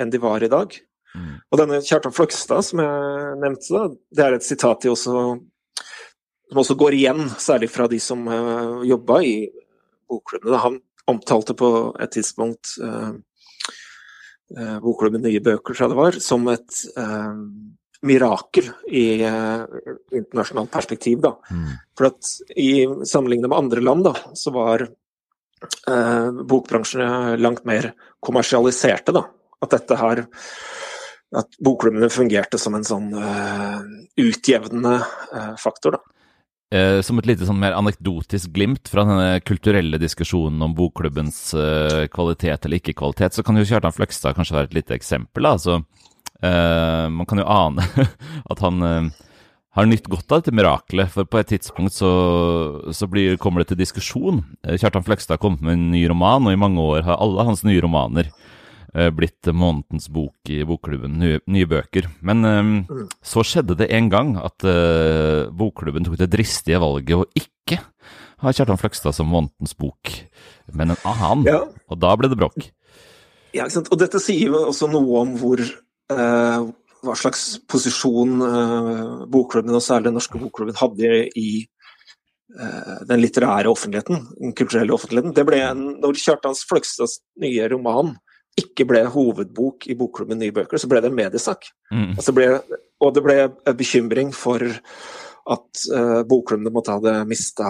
enn 0.00 0.10
de 0.10 0.20
var 0.22 0.42
i 0.42 0.50
dag. 0.50 0.72
Mm. 1.14 1.34
Og 1.52 1.60
denne 1.60 1.82
Kjartan 1.84 2.14
Fløgstad 2.14 2.64
som 2.66 2.80
jeg 2.82 3.34
nevnte, 3.42 3.68
da, 3.70 3.84
det 4.16 4.24
er 4.24 4.36
et 4.38 4.46
sitat 4.46 4.86
også, 4.90 5.18
som 6.50 6.62
også 6.64 6.76
går 6.80 6.96
igjen, 6.96 7.28
særlig 7.38 7.70
fra 7.70 7.86
de 7.90 8.00
som 8.02 8.24
uh, 8.26 8.82
jobba 8.86 9.20
i 9.22 9.36
bokklubbene. 10.10 10.62
Han 10.64 10.80
omtalte 11.10 11.56
på 11.58 11.68
et 12.00 12.12
tidspunkt 12.14 12.76
uh, 12.82 13.12
uh, 14.56 14.76
bokklubben 14.84 15.24
Nye 15.24 15.42
bøker, 15.44 15.74
tror 15.74 15.86
jeg 15.86 15.94
det 15.94 16.00
var, 16.00 16.18
som 16.24 16.48
et 16.52 16.80
uh, 16.98 17.38
mirakel 18.04 18.68
i 18.92 19.04
internasjonalt 19.24 20.68
perspektiv. 20.72 21.22
Da. 21.24 21.30
Mm. 21.48 21.70
For 21.96 22.10
at 22.10 22.32
i 22.60 22.84
sammenlignet 23.08 23.48
med 23.48 23.56
andre 23.56 23.80
land, 23.80 24.04
da, 24.04 24.12
så 24.36 24.52
var 24.52 24.84
bokbransjen 26.44 27.40
langt 27.40 27.62
mer 27.64 27.94
kommersialiserte. 28.20 29.14
Da. 29.16 29.22
At 29.64 29.72
dette 29.72 29.96
her 29.96 30.20
at 31.34 31.56
bokklubbene 31.62 32.10
fungerte 32.12 32.58
som 32.60 32.76
en 32.78 32.86
sånn 32.86 33.10
uh, 33.16 33.80
utjevnende 34.20 34.98
uh, 35.00 35.54
faktor. 35.60 35.98
da. 35.98 36.23
Eh, 36.74 37.00
som 37.06 37.20
et 37.20 37.28
lite 37.28 37.46
sånn 37.46 37.60
mer 37.62 37.76
anekdotisk 37.78 38.50
glimt 38.56 38.88
fra 38.90 39.04
denne 39.06 39.38
kulturelle 39.46 40.00
diskusjonen 40.02 40.62
om 40.66 40.72
bokklubbens 40.74 41.38
uh, 41.54 42.06
kvalitet 42.10 42.66
eller 42.66 42.80
ikke-kvalitet, 42.80 43.36
så 43.36 43.44
kan 43.46 43.60
jo 43.60 43.66
Kjartan 43.68 43.94
Fløgstad 43.94 44.34
kanskje 44.34 44.56
være 44.56 44.70
et 44.72 44.74
lite 44.80 44.96
eksempel. 44.96 45.46
da, 45.46 45.54
altså 45.54 45.84
Man 47.14 47.24
kan 47.24 47.38
jo 47.40 47.46
ane 47.48 47.84
at 48.52 48.60
han 48.60 48.82
har 49.74 49.86
nytt 49.88 50.10
godt 50.10 50.32
av 50.32 50.42
dette 50.42 50.52
mirakelet, 50.52 51.08
for 51.14 51.24
på 51.24 51.38
et 51.40 51.52
tidspunkt 51.54 51.94
så, 51.94 52.10
så 52.92 53.08
blir, 53.08 53.38
kommer 53.40 53.62
det 53.62 53.70
til 53.70 53.80
diskusjon. 53.80 54.42
Kjartan 54.66 55.06
Fløgstad 55.06 55.38
har 55.38 55.40
kommet 55.40 55.64
med 55.64 55.78
en 55.78 55.86
ny 55.94 56.02
roman, 56.10 56.44
og 56.44 56.52
i 56.52 56.60
mange 56.60 56.82
år 56.82 57.06
har 57.06 57.22
alle 57.22 57.46
hans 57.48 57.64
nye 57.64 57.80
romaner 57.80 58.28
Eh, 58.28 58.53
blitt 58.94 59.48
månedens 59.50 60.06
bok 60.12 60.50
i 60.52 60.60
bokklubben, 60.66 61.16
nye, 61.18 61.40
nye 61.50 61.66
bøker. 61.66 62.06
Men 62.22 62.46
um, 62.46 62.74
så 63.24 63.42
skjedde 63.46 63.76
det 63.80 63.88
en 63.94 64.10
gang 64.12 64.34
at 64.38 64.66
uh, 64.66 65.50
bokklubben 65.50 66.06
tok 66.06 66.18
det 66.20 66.30
dristige 66.30 66.78
valget 66.82 67.18
å 67.18 67.26
ikke 67.34 67.80
ha 68.44 68.52
Kjartan 68.54 68.78
Fløgstad 68.78 69.16
som 69.16 69.30
månedens 69.32 69.74
bok, 69.78 70.12
men 70.78 70.94
en 70.94 71.02
annen. 71.10 71.44
Ja. 71.48 71.60
Og 71.90 71.98
da 71.98 72.14
ble 72.18 72.30
det 72.30 72.38
bråk. 72.38 72.70
Ja, 73.54 73.64
ikke 73.64 73.80
sant? 73.80 73.90
Og 73.94 73.98
dette 73.98 74.22
sier 74.22 74.52
jo 74.52 74.64
også 74.68 74.90
noe 74.92 75.22
om 75.24 75.36
hvor 75.40 75.62
uh, 75.64 76.66
hva 77.04 77.14
slags 77.18 77.46
posisjon 77.70 78.42
uh, 78.42 79.22
bokklubben, 79.30 79.74
og 79.74 79.82
særlig 79.82 80.12
den 80.12 80.20
norske 80.20 80.38
bokklubben, 80.38 80.78
hadde 80.78 81.24
i 81.34 81.64
den 82.54 83.18
litterære 83.18 83.66
offentligheten, 83.66 84.20
den 84.38 84.52
kulturelle 84.54 84.94
offentligheten. 84.94 85.32
Det 85.34 85.42
ble 85.48 85.56
en, 85.64 85.80
Når 85.98 86.20
Kjartans 86.20 86.60
Fløgstads 86.68 87.16
nye 87.42 87.64
roman 87.72 88.12
ikke 88.60 88.86
ble 88.86 89.02
hovedbok 89.10 89.88
i 89.90 89.96
bokklubben 89.98 90.38
Nye 90.38 90.54
bøker, 90.54 90.78
så 90.78 90.90
ble 90.90 91.02
det 91.02 91.10
en 91.10 91.18
mediesak. 91.18 91.68
Mm. 91.90 92.14
Altså 92.14 92.34
ble, 92.36 92.48
og 93.02 93.14
det 93.16 93.24
ble 93.24 93.38
bekymring 93.74 94.30
for 94.36 94.62
at 95.44 95.82
uh, 95.92 96.22
bokklubbene 96.28 96.72
måtte 96.72 96.94
ha 96.94 97.18
mista 97.28 97.66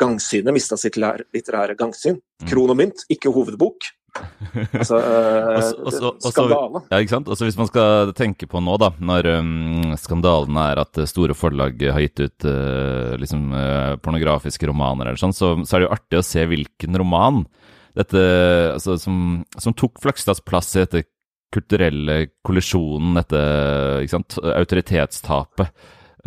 gangsynet, 0.00 0.50
mista 0.54 0.78
sitt 0.80 0.98
litterære 0.98 1.76
gangsyn. 1.78 2.18
Mm. 2.18 2.48
Kron 2.50 2.74
og 2.74 2.80
mynt, 2.80 3.06
ikke 3.12 3.34
hovedbok. 3.34 3.92
Altså, 4.72 4.96
også, 4.98 6.08
også, 6.08 6.30
skandale. 6.32 6.80
Ja, 6.90 6.98
ikke 6.98 7.12
sant. 7.12 7.28
Også 7.30 7.46
hvis 7.46 7.58
man 7.58 7.68
skal 7.68 8.12
tenke 8.18 8.48
på 8.50 8.60
nå, 8.64 8.74
da, 8.80 8.88
når 8.98 9.28
um, 9.36 9.92
skandalen 10.00 10.58
er 10.58 10.80
at 10.82 10.98
store 11.10 11.36
forlag 11.38 11.84
har 11.92 12.02
gitt 12.02 12.22
ut 12.24 12.46
uh, 12.48 13.14
liksom, 13.20 13.44
uh, 13.52 13.94
pornografiske 14.02 14.66
romaner 14.66 15.10
eller 15.10 15.20
sånn, 15.20 15.36
så, 15.36 15.52
så, 15.62 15.76
er 15.76 15.84
det 15.84 15.88
jo 15.88 15.94
artig 15.94 16.20
å 16.20 16.26
se 16.26 16.46
hvilken 16.50 16.98
roman 16.98 17.44
dette 17.98 18.24
altså, 18.74 18.96
som, 19.02 19.44
som 19.58 19.74
tok 19.76 19.98
Flakstads 20.02 20.42
plass 20.46 20.74
i 20.76 20.84
dette 20.84 21.04
kulturelle 21.54 22.26
kollisjonen, 22.44 23.16
dette 23.16 23.38
ikke 24.04 24.14
sant, 24.18 24.36
autoritetstapet. 24.52 25.72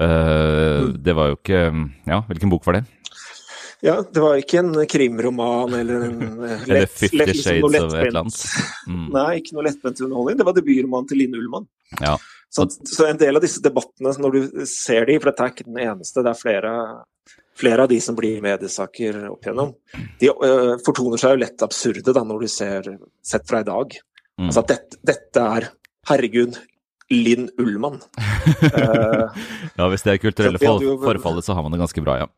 Uh, 0.02 0.96
det 0.98 1.14
var 1.14 1.30
jo 1.30 1.36
ikke 1.36 1.60
Ja, 2.08 2.22
hvilken 2.30 2.50
bok 2.50 2.64
var 2.66 2.80
det? 2.80 2.86
Ja, 3.82 3.98
det 4.02 4.22
var 4.22 4.38
ikke 4.40 4.62
en 4.62 4.76
krimroman 4.90 5.74
eller 5.74 6.06
en 6.06 6.20
lett, 6.42 6.68
Eller 6.70 6.90
Fifty 6.90 7.18
lett, 7.18 7.34
Shades 7.38 7.66
of 7.66 7.96
et 7.98 8.08
eller 8.08 8.22
annet. 8.24 8.44
Mm. 8.88 9.08
Nei, 9.16 9.30
ikke 9.42 9.58
noe 9.58 9.66
lettbent 9.66 10.04
underholdning. 10.06 10.38
Det 10.38 10.48
var 10.48 10.58
debutromanen 10.58 11.10
til 11.10 11.22
Line 11.22 11.42
Ullmann. 11.42 11.66
Ja. 11.98 12.16
Så, 12.52 12.68
så, 12.70 13.08
en 13.08 13.20
del 13.20 13.40
av 13.40 13.44
disse 13.44 13.64
debattene, 13.64 14.14
når 14.22 14.36
du 14.36 14.66
ser 14.70 15.08
de, 15.08 15.16
for 15.18 15.32
dette 15.32 15.48
er 15.48 15.54
ikke 15.54 15.70
den 15.70 15.82
eneste, 15.82 16.22
det 16.22 16.34
er 16.34 16.40
flere 16.40 16.74
flere 17.62 17.86
av 17.86 17.92
de 17.92 18.00
som 18.04 18.18
blir 18.18 18.42
mediesaker 18.44 19.22
opp 19.30 19.46
igjennom, 19.46 19.76
de 20.22 20.32
uh, 20.34 20.74
fortoner 20.86 21.22
seg 21.22 21.36
jo 21.36 21.44
lett 21.44 21.66
absurde 21.66 22.16
da, 22.18 22.26
når 22.28 22.44
du 22.44 22.52
ser 22.52 22.92
sett 23.26 23.48
fra 23.50 23.62
i 23.62 23.68
dag. 23.68 23.96
Mm. 24.42 24.50
Altså 24.50 24.66
at 24.66 24.74
dette, 24.74 25.02
dette 25.06 25.48
er 25.58 25.72
Herregud, 26.10 26.58
Linn 27.12 27.50
Ullmann. 27.62 28.00
Uh, 28.18 29.28
ja, 29.78 29.90
hvis 29.92 30.06
det 30.06 30.16
er 30.16 30.24
kulturelle 30.24 30.62
for, 30.62 30.86
forfallet, 31.04 31.46
så 31.46 31.58
har 31.58 31.66
man 31.66 31.76
det 31.76 31.82
ganske 31.84 32.04
bra, 32.06 32.22
ja. 32.24 32.32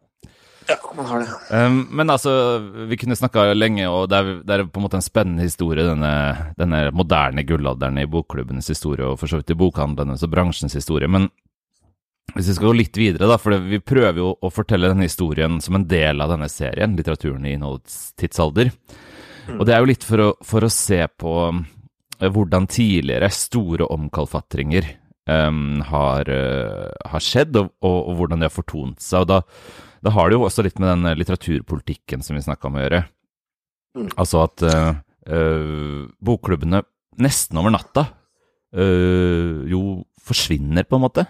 Ja, 0.68 0.77
man 0.96 1.06
har 1.06 1.20
det. 1.20 1.27
Um, 1.65 1.88
men 1.92 2.10
altså, 2.10 2.60
vi 2.88 2.98
kunne 2.98 3.15
snakka 3.15 3.50
lenge, 3.53 3.88
og 3.89 4.08
det 4.12 4.20
er, 4.20 4.30
det 4.44 4.56
er, 4.56 4.65
på 4.68 4.80
en 4.80 4.86
måte 4.86 5.00
en 5.00 5.06
spennende 5.06 5.44
historie, 5.44 5.84
denne, 5.88 6.13
denne 6.60 6.86
moderne 6.96 7.44
gullalderen 7.48 8.00
i 8.00 8.08
bokklubbenes 8.10 8.72
historie, 8.72 9.06
og 9.06 9.20
for 9.20 9.32
så 9.32 9.42
vidt 9.42 9.51
i 9.53 9.60
bokhandlenes 9.60 10.24
og 10.24 10.32
bransjens 10.32 10.77
historie. 10.77 11.10
Men 11.12 11.30
hvis 12.32 12.48
vi 12.50 12.56
skal 12.56 12.72
gå 12.72 12.77
litt 12.80 12.98
videre, 12.98 13.27
da, 13.30 13.38
for 13.42 13.53
vi 13.68 13.77
prøver 13.84 14.22
jo 14.22 14.32
å 14.34 14.50
fortelle 14.53 14.89
denne 14.89 15.06
historien 15.06 15.60
som 15.62 15.77
en 15.77 15.86
del 15.89 16.24
av 16.24 16.32
denne 16.32 16.48
serien, 16.50 16.96
litteraturen 16.98 17.46
i 17.46 17.53
innholdets 17.58 18.13
tidsalder. 18.20 18.72
Mm. 19.50 19.60
Og 19.60 19.68
det 19.68 19.75
er 19.75 19.84
jo 19.84 19.89
litt 19.92 20.08
for 20.08 20.24
å, 20.24 20.30
for 20.46 20.65
å 20.65 20.72
se 20.72 21.01
på 21.20 21.34
uh, 21.51 21.62
hvordan 22.24 22.65
tidligere 22.72 23.30
store 23.34 23.89
omkalfatringer 23.94 24.88
um, 25.30 25.84
har, 25.92 26.32
uh, 26.32 26.89
har, 27.12 27.24
skjedd, 27.24 27.60
og, 27.60 27.74
og, 27.84 28.00
og, 28.00 28.15
hvordan 28.22 28.42
de 28.42 28.50
har 28.50 28.56
fortont 28.56 29.03
seg. 29.03 29.27
Og 29.27 29.30
da, 29.30 29.42
da, 30.08 30.15
har 30.15 30.32
det 30.32 30.39
jo 30.39 30.48
også 30.48 30.65
litt 30.65 30.82
med 30.82 30.89
den 30.89 31.20
litteraturpolitikken 31.20 32.25
som 32.25 32.39
vi 32.39 32.46
snakka 32.48 32.72
om 32.72 32.80
å 32.80 32.86
gjøre. 32.86 33.03
Mm. 34.00 34.10
Altså 34.15 34.46
at 34.48 34.65
uh, 34.65 36.08
bokklubbene 36.24 36.82
nesten 37.22 37.62
over 37.62 37.75
natta 37.75 38.10
jo 38.74 39.80
forsvinner, 40.25 40.88
på 40.89 40.98
en 40.98 41.03
måte. 41.03 41.27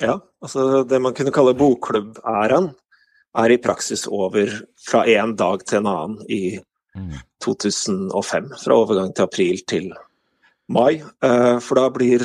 Ja, 0.00 0.16
altså 0.42 0.84
det 0.88 1.00
man 1.02 1.14
kunne 1.14 1.34
kalle 1.34 1.56
bokklubbæraen 1.58 2.70
er 3.42 3.52
i 3.52 3.60
praksis 3.60 4.06
over 4.08 4.50
fra 4.80 5.04
en 5.08 5.34
dag 5.36 5.64
til 5.68 5.80
en 5.80 5.90
annen 5.90 6.30
i 6.32 6.60
2005. 7.44 8.44
Mm. 8.44 8.56
Fra 8.64 8.76
overgang 8.76 9.12
til 9.14 9.28
april 9.28 9.60
til 9.68 9.92
mai. 10.72 11.02
Eh, 11.24 11.58
for 11.64 11.80
da 11.80 11.88
blir 11.92 12.24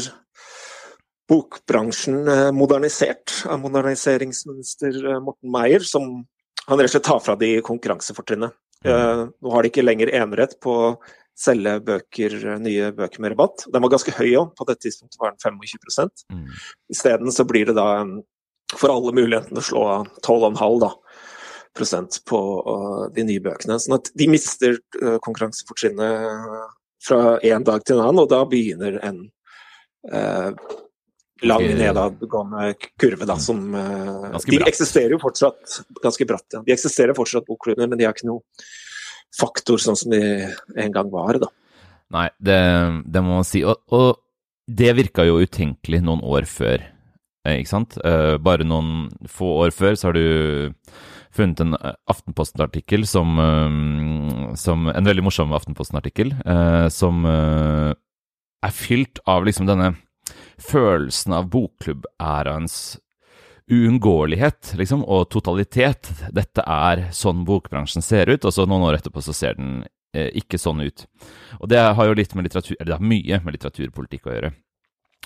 bokbransjen 1.27 2.27
eh, 2.31 2.49
modernisert 2.55 3.43
av 3.47 3.61
moderniseringsminister 3.63 4.99
eh, 5.03 5.21
Morten 5.23 5.51
Meyer, 5.51 5.83
som 5.83 6.25
han 6.67 6.79
rett 6.79 6.91
og 6.91 6.97
slett 6.97 7.07
tar 7.07 7.23
fra 7.23 7.37
de 7.39 7.57
konkurransefortrinnet. 7.63 8.55
Mm. 8.85 9.31
Nå 9.41 9.51
har 9.51 9.63
de 9.63 9.69
ikke 9.71 9.83
lenger 9.83 10.11
enerett 10.13 10.51
på 10.61 10.73
selge 11.37 11.75
bøker, 11.85 12.35
nye 12.63 12.91
bøker 12.97 13.21
med 13.21 13.35
rabatt. 13.35 13.67
Den 13.73 13.83
var 13.83 13.93
ganske 13.93 14.13
høy 14.17 14.31
òg, 14.39 14.55
på 14.57 14.65
dette 14.69 14.87
tidspunktet 14.87 15.19
var 15.21 15.35
den 15.35 15.61
25 15.61 16.09
mm. 16.33 16.47
Isteden 16.93 17.33
så 17.33 17.45
blir 17.47 17.69
det 17.69 17.77
da 17.77 17.89
for 18.75 18.91
alle 18.91 19.13
muligheten 19.15 19.59
å 19.59 19.63
slå 19.63 19.83
12,5 20.25 20.79
da, 20.83 20.89
prosent 21.77 22.19
på 22.27 22.39
uh, 22.65 23.05
de 23.13 23.27
nye 23.27 23.43
bøkene. 23.43 23.77
Sånn 23.79 23.99
at 23.99 24.09
de 24.17 24.27
mister 24.31 24.79
uh, 25.01 25.19
konkurransefortrinnet 25.23 26.73
fra 27.05 27.37
en 27.45 27.67
dag 27.67 27.85
til 27.85 27.99
en 27.99 28.07
annen, 28.07 28.23
og 28.25 28.31
da 28.31 28.41
begynner 28.49 28.97
en 29.05 29.19
eh, 30.09 30.71
lang 31.45 31.61
nedadgående 31.77 32.71
kurve, 32.97 33.27
da, 33.29 33.35
mm. 33.37 33.43
som 33.45 34.41
De 34.49 34.57
eksisterer 34.65 35.13
jo 35.13 35.19
fortsatt 35.21 35.77
ganske 36.01 36.25
bratt, 36.27 36.47
ja. 36.57 36.63
De 36.65 36.73
eksisterer 36.73 37.13
fortsatt, 37.15 37.45
bokklubbene, 37.45 37.85
men 37.91 38.01
de 38.01 38.07
har 38.09 38.17
ikke 38.17 38.31
noe 38.31 38.41
faktor 39.35 39.81
sånn 39.81 39.97
som 39.99 40.13
de 40.13 40.21
en 40.77 40.93
gang 40.93 41.11
var. 41.13 41.39
da. 41.41 41.51
Nei, 42.15 42.29
det, 42.39 42.59
det 43.05 43.23
må 43.23 43.39
man 43.39 43.47
si. 43.47 43.63
Og, 43.67 43.81
og 43.93 44.21
det 44.67 44.93
virka 44.97 45.25
jo 45.27 45.41
utenkelig 45.43 46.01
noen 46.05 46.23
år 46.23 46.47
før, 46.49 46.83
eh, 47.47 47.59
ikke 47.59 47.73
sant? 47.73 47.99
Uh, 48.03 48.35
bare 48.41 48.67
noen 48.67 49.09
få 49.31 49.57
år 49.65 49.75
før 49.75 49.99
så 49.99 50.09
har 50.09 50.17
du 50.17 50.81
funnet 51.37 51.61
en 51.61 51.75
Aftenposten-artikkel 52.09 53.03
som, 53.05 53.35
som, 54.57 54.87
En 54.89 55.05
veldig 55.05 55.25
morsom 55.27 55.51
Aftenposten-artikkel 55.53 56.31
som 56.89 57.27
er 57.29 58.73
fylt 58.73 59.21
av 59.29 59.45
liksom 59.45 59.67
denne 59.69 59.91
følelsen 60.57 61.35
av 61.37 61.51
bokklubbæraens 61.53 62.97
uunngåelighet 63.71 64.73
liksom, 64.79 65.03
og 65.03 65.27
totalitet. 65.33 66.09
Dette 66.33 66.63
er 66.63 67.07
sånn 67.15 67.43
bokbransjen 67.47 68.05
ser 68.05 68.31
ut, 68.31 68.45
og 68.45 68.53
så 68.53 68.65
noen 68.65 68.87
år 68.87 68.99
etterpå 68.99 69.23
så 69.23 69.35
ser 69.35 69.57
den 69.59 69.81
eh, 70.15 70.29
ikke 70.39 70.59
sånn 70.61 70.85
ut. 70.85 71.05
Og 71.59 71.67
det 71.71 71.81
har 71.81 72.07
jo 72.07 72.15
litt 72.17 72.35
med 72.35 72.47
litteratur, 72.47 72.77
eller 72.79 72.93
det 72.93 72.99
har 72.99 73.11
mye 73.13 73.41
med 73.43 73.57
litteraturpolitikk 73.57 74.27
å 74.27 74.35
gjøre. 74.35 74.53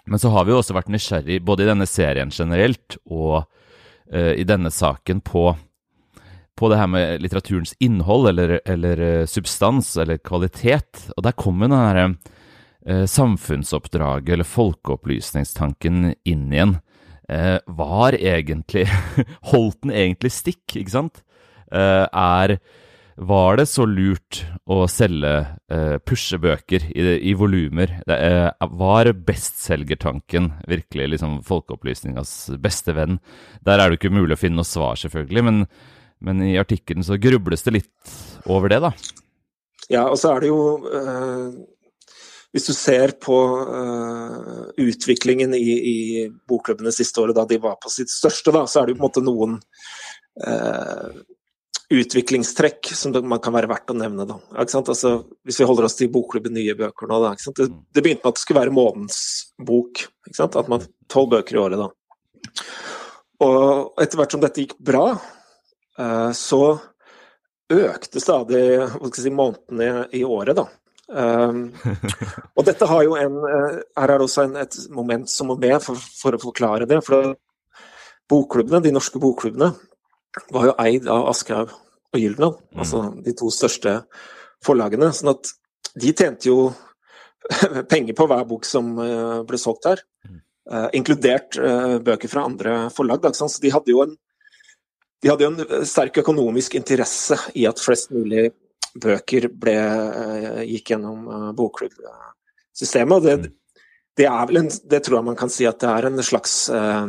Men 0.10 0.20
så 0.20 0.32
har 0.34 0.46
vi 0.46 0.56
jo 0.56 0.62
også 0.62 0.76
vært 0.76 0.90
nysgjerrig, 0.90 1.42
både 1.46 1.66
i 1.66 1.70
denne 1.70 1.88
serien 1.90 2.32
generelt 2.34 2.98
og 3.06 3.44
eh, 4.12 4.34
i 4.42 4.48
denne 4.48 4.72
saken, 4.74 5.22
på, 5.22 5.52
på, 6.58 6.70
det 6.72 6.80
her 6.82 6.90
med 6.90 7.22
litteraturens 7.22 7.76
innhold, 7.80 8.32
eller, 8.34 8.58
eller 8.66 9.02
uh, 9.06 9.26
substans, 9.30 9.94
eller 10.02 10.18
kvalitet. 10.18 11.12
Og 11.14 11.28
der 11.28 11.38
kommer 11.38 11.70
den 11.70 11.78
herre 11.78 12.08
eh, 12.88 13.06
samfunnsoppdraget, 13.06 14.34
eller 14.34 14.50
folkeopplysningstanken, 14.50 16.16
inn 16.26 16.48
igjen 16.50 16.80
eh, 16.80 16.91
var 17.66 18.16
egentlig 18.18 18.88
Holdt 19.52 19.86
den 19.86 19.94
egentlig 19.96 20.34
stikk, 20.36 20.76
ikke 20.76 20.92
sant? 20.92 21.22
Eh, 21.72 22.06
er 22.12 22.58
Var 23.22 23.58
det 23.60 23.68
så 23.70 23.86
lurt 23.86 24.42
å 24.72 24.88
selge 24.90 25.32
eh, 25.70 25.98
pushe 26.04 26.40
i, 26.42 27.04
i 27.30 27.34
volumer? 27.38 28.02
Eh, 28.08 28.50
var 28.72 29.12
bestselgertanken 29.14 30.52
virkelig 30.68 31.10
liksom 31.14 31.42
folkeopplysningas 31.46 32.52
beste 32.60 32.96
venn? 32.98 33.20
Der 33.62 33.80
er 33.80 33.90
det 33.90 34.00
ikke 34.00 34.16
mulig 34.16 34.36
å 34.36 34.42
finne 34.42 34.62
noe 34.62 34.68
svar, 34.68 34.96
selvfølgelig, 34.98 35.44
men, 35.44 35.66
men 36.20 36.42
i 36.48 36.58
artikkelen 36.58 37.06
så 37.06 37.20
grubles 37.22 37.64
det 37.68 37.76
litt 37.78 38.16
over 38.48 38.72
det, 38.74 38.82
da. 38.82 38.92
Ja, 39.92 40.08
og 40.08 40.18
så 40.18 40.34
er 40.34 40.42
det 40.42 40.50
jo 40.50 40.62
hvis 42.52 42.68
du 42.68 42.74
ser 42.76 43.14
på 43.24 43.36
uh, 43.64 44.64
utviklingen 44.82 45.54
i, 45.56 45.72
i 45.92 45.98
bokklubbene 46.50 46.92
siste 46.92 47.24
året, 47.24 47.38
da 47.38 47.46
de 47.48 47.60
var 47.64 47.78
på 47.80 47.92
sitt 47.92 48.12
største, 48.12 48.52
da, 48.52 48.66
så 48.68 48.82
er 48.82 48.90
det 48.90 48.96
jo 48.96 49.00
på 49.00 49.06
en 49.06 49.08
måte 49.08 49.24
noen 49.24 49.56
uh, 50.44 51.22
utviklingstrekk 51.92 52.92
som 52.96 53.16
man 53.28 53.40
kan 53.44 53.56
være 53.56 53.70
verdt 53.72 53.94
å 53.94 53.98
nevne. 54.00 54.28
Da. 54.28 54.38
Altså, 54.64 55.14
hvis 55.48 55.62
vi 55.62 55.68
holder 55.68 55.88
oss 55.88 55.98
til 56.00 56.12
bokklubben 56.12 56.56
Nye 56.56 56.76
bøker 56.80 57.08
nå, 57.08 57.22
da, 57.24 57.34
det, 57.36 57.68
det, 57.72 58.04
begynte 58.04 58.24
med 58.24 58.34
at 58.34 58.40
det 58.40 58.44
skulle 58.44 58.62
være 58.62 58.76
månedens 58.76 59.22
bok. 59.72 60.06
At 60.36 60.72
man 60.72 60.88
Tolv 61.12 61.34
bøker 61.34 61.58
i 61.58 61.64
året, 61.64 61.82
da. 61.82 61.90
Og 63.44 64.00
etter 64.00 64.20
hvert 64.20 64.36
som 64.36 64.44
dette 64.44 64.64
gikk 64.64 64.78
bra, 64.92 65.06
uh, 66.00 66.32
så 66.36 66.64
økte 67.72 68.20
stadig 68.20 68.64
si, 69.16 69.32
månedene 69.32 70.08
i 70.16 70.24
året, 70.28 70.56
da. 70.60 70.68
Um, 71.12 71.74
og 72.58 72.64
dette 72.64 72.88
har 72.88 73.02
jo 73.04 73.18
en 73.20 73.34
uh, 73.44 73.80
Her 74.00 74.14
er 74.14 74.14
det 74.14 74.24
også 74.24 74.46
en, 74.46 74.54
et 74.62 74.78
moment 74.96 75.28
som 75.28 75.50
må 75.52 75.58
med 75.60 75.82
for, 75.84 76.00
for, 76.00 76.38
å 76.38 76.42
forklare 76.42 76.88
det. 76.90 77.02
For 77.04 77.34
bokklubbene, 78.32 78.84
de 78.86 78.94
norske 78.96 79.20
bokklubbene 79.20 79.74
var 80.56 80.70
jo 80.70 80.76
eid 80.80 81.10
av 81.12 81.28
Aschehoug 81.34 81.74
og 82.12 82.20
Gyldendal, 82.20 82.54
mm. 82.60 82.80
altså 82.84 83.04
de 83.26 83.34
to 83.36 83.50
største 83.52 83.98
forlagene. 84.64 85.12
sånn 85.16 85.34
at 85.34 85.52
de 86.00 86.14
tjente 86.16 86.48
jo 86.48 86.72
penger 87.92 88.16
på 88.16 88.28
hver 88.32 88.48
bok 88.48 88.68
som 88.68 88.96
uh, 89.00 89.42
ble 89.48 89.60
solgt 89.60 89.90
her. 89.92 90.04
Uh, 90.72 90.88
inkludert 90.96 91.58
bøker 92.06 92.32
fra 92.32 92.46
andre 92.48 92.76
forlag. 92.96 93.24
Da, 93.24 93.34
så 93.36 93.50
de 93.60 93.72
hadde 93.74 93.92
jo 93.92 94.04
en 94.06 94.16
de 95.22 95.30
hadde 95.30 95.46
jo 95.46 95.52
en 95.52 95.86
sterk 95.86 96.16
økonomisk 96.18 96.74
interesse 96.80 97.36
i 97.54 97.68
at 97.70 97.78
flest 97.78 98.10
mulig 98.10 98.48
bøker 99.00 99.48
ble, 99.54 99.76
eh, 99.78 100.62
gikk 100.68 100.94
gjennom 100.94 101.28
uh, 101.30 101.50
bokklubbsystemet. 101.58 103.16
Og 103.18 103.24
det, 103.26 103.36
mm. 103.40 103.86
det, 104.20 104.28
en, 104.28 104.72
det 104.92 105.02
tror 105.06 105.20
jeg 105.20 105.28
man 105.30 105.40
kan 105.40 105.54
si 105.54 105.68
at 105.70 105.80
det 105.84 105.92
er 105.92 106.10
en 106.10 106.24
slags 106.26 106.56
uh, 106.74 107.08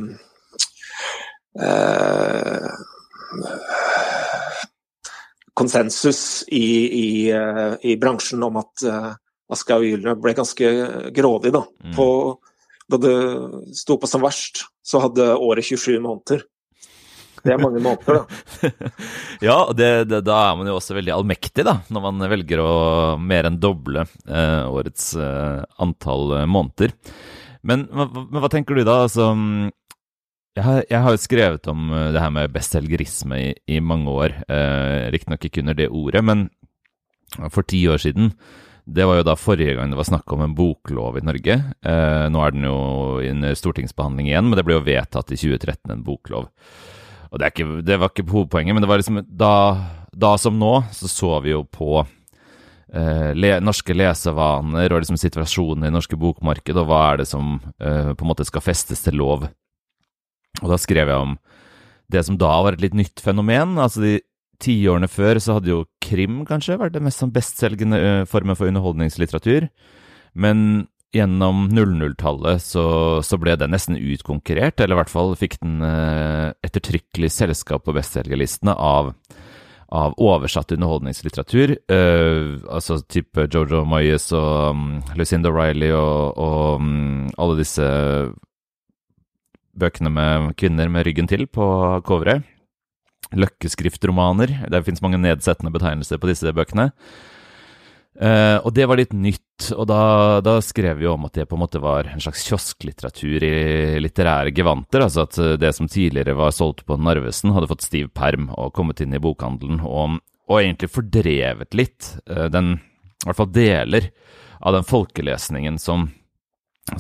uh, 1.59 2.71
konsensus 5.59 6.23
i, 6.49 6.67
i, 6.87 7.09
i, 7.33 7.99
bransjen 8.01 8.43
om 8.47 8.63
at 8.63 8.87
uh, 8.89 9.11
Aschehoug 9.53 9.85
Gyldner 9.89 10.17
ble 10.21 10.37
ganske 10.39 10.73
grådig. 11.15 11.53
Da. 11.55 11.67
Mm. 11.85 11.93
På, 11.99 12.07
da 12.89 13.01
det 13.01 13.17
sto 13.77 13.99
på 14.01 14.09
som 14.11 14.25
verst, 14.25 14.65
så 14.83 15.03
hadde 15.03 15.35
året 15.37 15.69
27 15.69 16.01
måneder. 16.01 16.47
Det 17.43 17.55
er 17.55 17.61
mange 17.63 17.83
måneder, 17.83 18.21
da. 18.23 18.71
ja, 19.49 19.59
det, 19.75 19.91
det, 20.11 20.23
da 20.29 20.39
er 20.49 20.57
man 20.59 20.71
jo 20.71 20.77
også 20.79 20.97
veldig 20.99 21.15
allmektig, 21.17 21.65
da, 21.67 21.81
når 21.91 22.05
man 22.07 22.27
velger 22.31 22.63
å 22.63 22.73
mer 23.19 23.49
enn 23.49 23.61
doble 23.63 24.05
eh, 24.07 24.63
årets 24.71 25.13
eh, 25.19 25.63
antall 25.83 26.37
eh, 26.39 26.49
måneder. 26.51 26.95
Men, 27.67 27.87
men, 27.91 28.43
hva 28.43 28.51
tenker 28.51 28.79
du 28.79 28.85
da? 28.87 29.03
Altså, 29.07 29.29
jeg 30.53 30.65
har, 30.67 30.83
jeg 30.85 31.05
har 31.05 31.15
jo 31.15 31.23
skrevet 31.23 31.71
om 31.73 31.87
eh, 31.91 32.11
det 32.15 32.23
her 32.23 32.35
med 32.35 32.55
bestselgerisme 32.55 33.39
i, 33.39 33.53
i 33.75 33.83
mange 33.83 34.13
år. 34.13 34.37
Eh, 34.47 35.11
Riktignok 35.15 35.49
ikke 35.49 35.65
under 35.65 35.79
det 35.79 35.91
ordet, 35.91 36.23
men 36.27 36.51
for 37.51 37.65
ti 37.65 37.87
år 37.89 38.03
siden 38.03 38.35
det 38.85 39.05
var 39.07 39.21
jo 39.21 39.27
da 39.27 39.37
forrige 39.39 39.77
gang 39.79 39.93
det 39.93 39.99
var 39.99 40.09
snakk 40.09 40.33
om 40.35 40.43
en 40.43 40.57
boklov 40.59 41.17
i 41.19 41.25
Norge. 41.25 41.55
Eh, 41.87 42.25
nå 42.35 42.43
er 42.43 42.55
den 42.55 42.67
jo 42.67 42.79
under 43.23 43.55
stortingsbehandling 43.59 44.29
igjen, 44.31 44.49
men 44.49 44.59
det 44.59 44.65
ble 44.67 44.77
jo 44.79 44.87
vedtatt 44.87 45.31
i 45.31 45.39
2013 45.39 45.95
en 45.95 46.03
boklov. 46.07 46.49
Og 47.33 47.41
det, 47.41 47.53
ikke, 47.53 47.69
det, 47.81 47.97
var 47.97 48.13
ikke 48.13 48.29
hovedpoenget, 48.29 48.77
men 48.77 48.85
det 48.85 48.91
var 48.91 49.01
liksom 49.01 49.23
da, 49.27 49.55
da 50.13 50.35
som 50.41 50.59
nå, 50.61 50.75
så 50.93 51.09
så 51.09 51.31
vi 51.45 51.55
jo 51.55 51.63
på 51.65 52.03
eh, 52.93 53.31
le, 53.33 53.55
norske 53.65 53.97
lesevaner 53.97 54.93
og 54.93 55.01
liksom 55.01 55.17
situasjonen 55.21 55.89
i 55.89 55.95
norske 55.95 56.19
bokmarked, 56.21 56.77
og 56.77 56.91
hva 56.91 57.01
er 57.09 57.23
det 57.23 57.29
som 57.31 57.55
eh, 57.81 58.13
på 58.13 58.27
en 58.27 58.33
måte 58.35 58.45
skal 58.49 58.65
festes 58.65 59.01
til 59.07 59.17
lov. 59.23 59.49
Og 60.61 60.69
da 60.69 60.77
skrev 60.81 61.09
jeg 61.09 61.25
om 61.25 61.39
det 62.13 62.27
som 62.27 62.37
da 62.37 62.53
var 62.67 62.77
et 62.77 62.85
litt 62.85 62.99
nytt 62.99 63.25
fenomen. 63.25 63.79
altså 63.81 64.05
de 64.05 64.21
Tiårene 64.63 65.09
før 65.11 65.41
så 65.43 65.57
hadde 65.57 65.73
jo 65.73 65.81
krim 66.05 66.45
kanskje 66.47 66.77
vært 66.79 66.95
det 66.95 67.03
mest 67.03 67.19
sånn 67.19 67.33
bestselgende 67.35 67.99
uh, 67.99 68.27
formen 68.31 68.55
for 68.55 68.71
underholdningslitteratur. 68.71 69.67
Men 70.39 70.87
gjennom 71.13 71.67
00-tallet 71.71 72.63
så, 72.65 72.85
så, 73.25 73.39
ble 73.41 73.57
den 73.61 73.75
nesten 73.75 73.99
utkonkurrert, 73.99 74.81
eller 74.81 74.97
i 74.97 75.01
hvert 75.03 75.13
fall 75.13 75.35
fikk 75.39 75.59
den 75.61 75.83
eh, 75.85 76.53
ettertrykkelig 76.65 77.33
selskap 77.35 77.85
på 77.85 77.95
bestselgerlistene 77.97 78.73
av, 78.73 79.13
av 79.93 80.17
oversatt 80.17 80.73
underholdningslitteratur. 80.73 81.75
Eh, 81.93 82.55
altså 82.65 83.03
type 83.05 83.45
Jojo 83.53 83.85
Moyes 83.89 84.31
og 84.37 84.79
um, 84.79 84.87
Lucinda 85.19 85.53
Riley 85.53 85.93
og, 85.93 86.41
og 86.41 86.81
um, 86.81 87.29
alle 87.37 87.61
disse 87.61 87.91
bøkene 89.73 90.13
med 90.13 90.55
kvinner 90.61 90.89
med 90.93 91.07
ryggen 91.09 91.29
til 91.29 91.45
på 91.49 91.67
coveret. 92.09 92.49
Løkkeskriftromaner. 93.33 94.51
Det 94.69 94.83
fins 94.85 95.01
mange 95.05 95.21
nedsettende 95.21 95.73
betegnelser 95.73 96.19
på 96.21 96.29
disse 96.29 96.53
bøkene. 96.53 96.91
Uh, 98.13 98.61
og 98.61 98.75
det 98.77 98.85
var 98.85 98.99
litt 99.01 99.15
nytt, 99.17 99.71
og 99.73 99.87
da, 99.89 100.03
da, 100.45 100.59
skrev 100.61 100.99
vi 101.01 101.09
om 101.09 101.25
at 101.25 101.39
det 101.39 101.47
på 101.49 101.57
en 101.57 101.63
måte 101.63 101.81
var 101.81 102.11
en 102.13 102.21
slags 102.21 102.43
kiosklitteratur 102.45 103.47
i 103.47 103.53
litterære 104.05 104.53
gevanter. 104.53 105.07
Altså 105.07 105.25
at 105.25 105.39
det 105.63 105.73
som 105.77 105.89
tidligere 105.89 106.37
var 106.37 106.53
solgt 106.53 106.85
på 106.89 106.99
Narvesen, 107.01 107.55
hadde 107.57 107.71
fått 107.71 107.87
stiv 107.87 108.11
perm 108.13 108.51
og 108.53 108.75
kommet 108.77 109.01
inn 109.01 109.17
i 109.17 109.23
bokhandelen, 109.23 109.81
og, 109.89 110.21
og 110.45 110.61
egentlig 110.61 110.93
fordrevet 110.93 111.79
litt 111.79 112.13
uh, 112.29 112.51
den, 112.53 112.75
i 112.77 113.31
hvert 113.31 113.41
fall 113.41 113.55
deler 113.55 114.11
av 114.63 114.77
den 114.77 114.87
folkelesningen 114.87 115.81
som, 115.81 116.11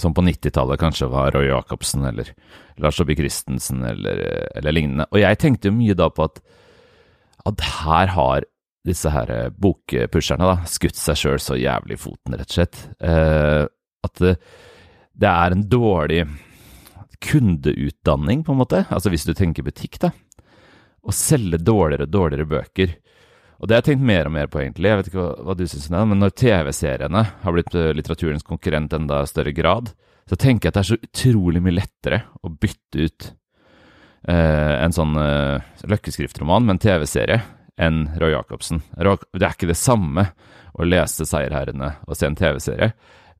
som 0.00 0.14
på 0.16 0.24
90-tallet 0.26 0.80
kanskje 0.80 1.10
var 1.12 1.36
Roy 1.36 1.50
Jacobsen 1.50 2.08
eller 2.08 2.32
Lars 2.80 2.96
Saabye 2.98 3.20
Christensen 3.20 3.84
eller, 3.86 4.24
eller 4.56 4.74
lignende. 4.74 5.06
Og 5.12 5.20
jeg 5.22 5.38
tenkte 5.38 5.70
jo 5.70 5.76
mye 5.76 5.96
da 5.98 6.08
på 6.10 6.26
at, 6.26 6.40
at 7.46 7.68
her 7.84 8.16
har 8.16 8.48
disse 8.86 9.10
her 9.14 9.30
eh, 9.30 9.50
bokpusherne 9.54 10.48
da, 10.48 10.56
skutt 10.68 10.98
seg 10.98 11.18
sjøl 11.18 11.42
så 11.42 11.58
jævlig 11.58 11.98
i 11.98 12.02
foten, 12.02 12.36
rett 12.38 12.50
og 12.50 12.56
slett. 12.56 12.80
Eh, 12.98 13.62
at 14.02 14.22
det, 14.22 14.34
det, 15.12 15.30
er 15.30 15.54
en 15.54 15.66
dårlig 15.70 16.24
kundeutdanning, 17.22 18.42
på 18.42 18.54
en 18.54 18.62
måte. 18.64 18.84
Altså 18.90 19.12
hvis 19.12 19.26
du 19.28 19.34
tenker 19.38 19.66
butikk, 19.66 20.00
da. 20.02 20.10
Å 21.02 21.14
selge 21.14 21.60
dårligere 21.62 22.08
og 22.08 22.14
dårligere 22.14 22.50
bøker. 22.50 22.96
Og 23.62 23.68
det 23.68 23.76
har 23.76 23.82
jeg 23.84 23.92
tenkt 23.92 24.08
mer 24.10 24.26
og 24.26 24.34
mer 24.34 24.50
på, 24.50 24.58
egentlig. 24.58 24.90
Jeg 24.90 24.98
vet 24.98 25.10
ikke 25.12 25.20
hva, 25.22 25.32
hva 25.46 25.54
du 25.58 25.62
syns 25.70 25.86
om 25.86 25.96
det, 25.96 26.06
men 26.10 26.22
når 26.24 26.34
TV-seriene 26.42 27.22
har 27.44 27.54
blitt 27.54 27.76
eh, 27.78 27.92
litteraturens 27.94 28.46
konkurrent 28.46 28.98
enda 28.98 29.22
større 29.30 29.54
grad, 29.54 29.92
så 30.26 30.38
tenker 30.38 30.66
jeg 30.66 30.72
at 30.72 30.78
det 30.78 30.82
er 30.82 30.90
så 30.90 30.98
utrolig 31.06 31.62
mye 31.62 31.78
lettere 31.78 32.22
å 32.42 32.50
bytte 32.50 33.06
ut 33.06 33.28
eh, 34.30 34.74
en 34.82 34.94
sånn 34.94 35.14
eh, 35.18 35.72
løkkeskriftroman 35.90 36.66
med 36.66 36.76
en 36.76 36.82
TV-serie 36.82 37.38
enn 37.80 38.04
Roy 38.20 38.34
Jacobsen. 38.34 38.82
Det 38.96 39.42
er 39.42 39.54
ikke 39.54 39.70
det 39.70 39.80
samme 39.80 40.28
å 40.72 40.86
lese 40.88 41.26
'Seierherrene' 41.28 41.94
og 42.06 42.16
se 42.16 42.28
en 42.28 42.38
TV-serie. 42.38 42.92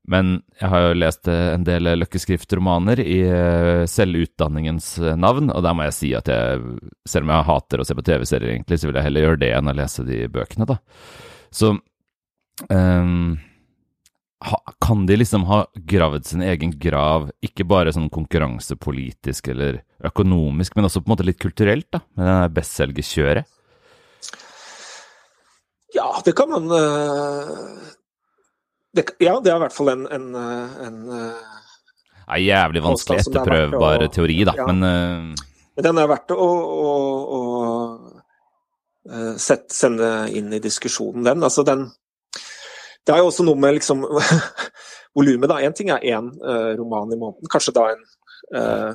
Men 0.03 0.33
jeg 0.59 0.67
har 0.67 0.81
jo 0.83 0.97
lest 0.99 1.29
eh, 1.31 1.53
en 1.53 1.63
del 1.63 1.87
Løkkeskrift-romaner 1.95 2.99
i 2.99 3.21
eh, 3.23 3.85
selvutdanningens 3.87 4.97
eh, 4.99 5.15
navn, 5.15 5.47
og 5.53 5.63
der 5.63 5.77
må 5.77 5.87
jeg 5.87 5.95
si 5.95 6.11
at 6.17 6.27
jeg, 6.27 6.59
selv 7.07 7.23
om 7.23 7.31
jeg 7.31 7.47
hater 7.47 7.79
å 7.79 7.87
se 7.87 7.95
på 7.95 8.03
TV-serier, 8.09 8.51
egentlig, 8.51 8.81
så 8.81 8.89
vil 8.89 8.99
jeg 8.99 9.07
heller 9.07 9.27
gjøre 9.27 9.41
det 9.45 9.53
enn 9.55 9.71
å 9.71 9.77
lese 9.79 10.03
de 10.07 10.19
bøkene, 10.33 10.67
da. 10.67 10.77
Så 11.53 11.71
um, 12.67 13.39
kan 14.83 15.05
de 15.07 15.17
liksom 15.21 15.47
ha 15.47 15.63
gravd 15.87 16.27
sin 16.27 16.43
egen 16.43 16.75
grav, 16.83 17.29
ikke 17.45 17.63
bare 17.69 17.95
sånn 17.95 18.11
konkurransepolitisk 18.11 19.53
eller 19.55 19.85
økonomisk, 20.03 20.75
men 20.75 20.89
også 20.89 20.99
på 20.99 21.07
en 21.07 21.15
måte 21.15 21.29
litt 21.29 21.39
kulturelt, 21.39 21.87
da, 21.95 22.03
med 22.19 22.27
det 22.27 22.55
bestselgerkjøret? 22.59 23.52
Ja, 25.93 26.09
det 26.25 26.33
kan 26.37 26.49
man 26.49 26.71
uh 26.71 27.91
det, 28.93 29.03
ja, 29.17 29.39
det 29.41 29.49
er 29.49 29.57
i 29.57 29.61
hvert 29.63 29.73
fall 29.73 29.89
en, 29.89 30.03
en, 30.13 30.35
en 30.37 30.97
ja, 31.09 32.37
Jævlig 32.37 32.83
vanskelig 32.85 33.23
etterprøvbar 33.23 34.05
teori, 34.13 34.43
da, 34.45 34.53
ja. 34.59 34.67
men 34.69 34.85
uh... 34.85 35.45
Men 35.73 35.87
den 35.87 35.97
er 35.97 36.09
verdt 36.11 36.33
å, 36.35 36.45
å, 36.45 36.91
å, 37.33 37.39
sette, 39.41 39.73
sende 39.73 40.09
inn 40.37 40.53
i 40.53 40.61
diskusjonen, 40.61 41.25
den. 41.25 41.41
Altså 41.41 41.65
den 41.65 41.87
Det 43.01 43.15
er 43.15 43.23
jo 43.23 43.31
også 43.31 43.45
noe 43.47 43.57
med 43.57 43.79
liksom 43.79 44.05
volumet, 45.17 45.49
da. 45.49 45.57
Én 45.65 45.73
ting 45.73 45.89
er 45.89 46.05
én 46.13 46.29
uh, 46.29 46.71
roman 46.77 47.09
i 47.09 47.17
måneden, 47.17 47.49
kanskje 47.49 47.73
da 47.73 47.87
en 47.95 48.05
uh, 48.53 48.91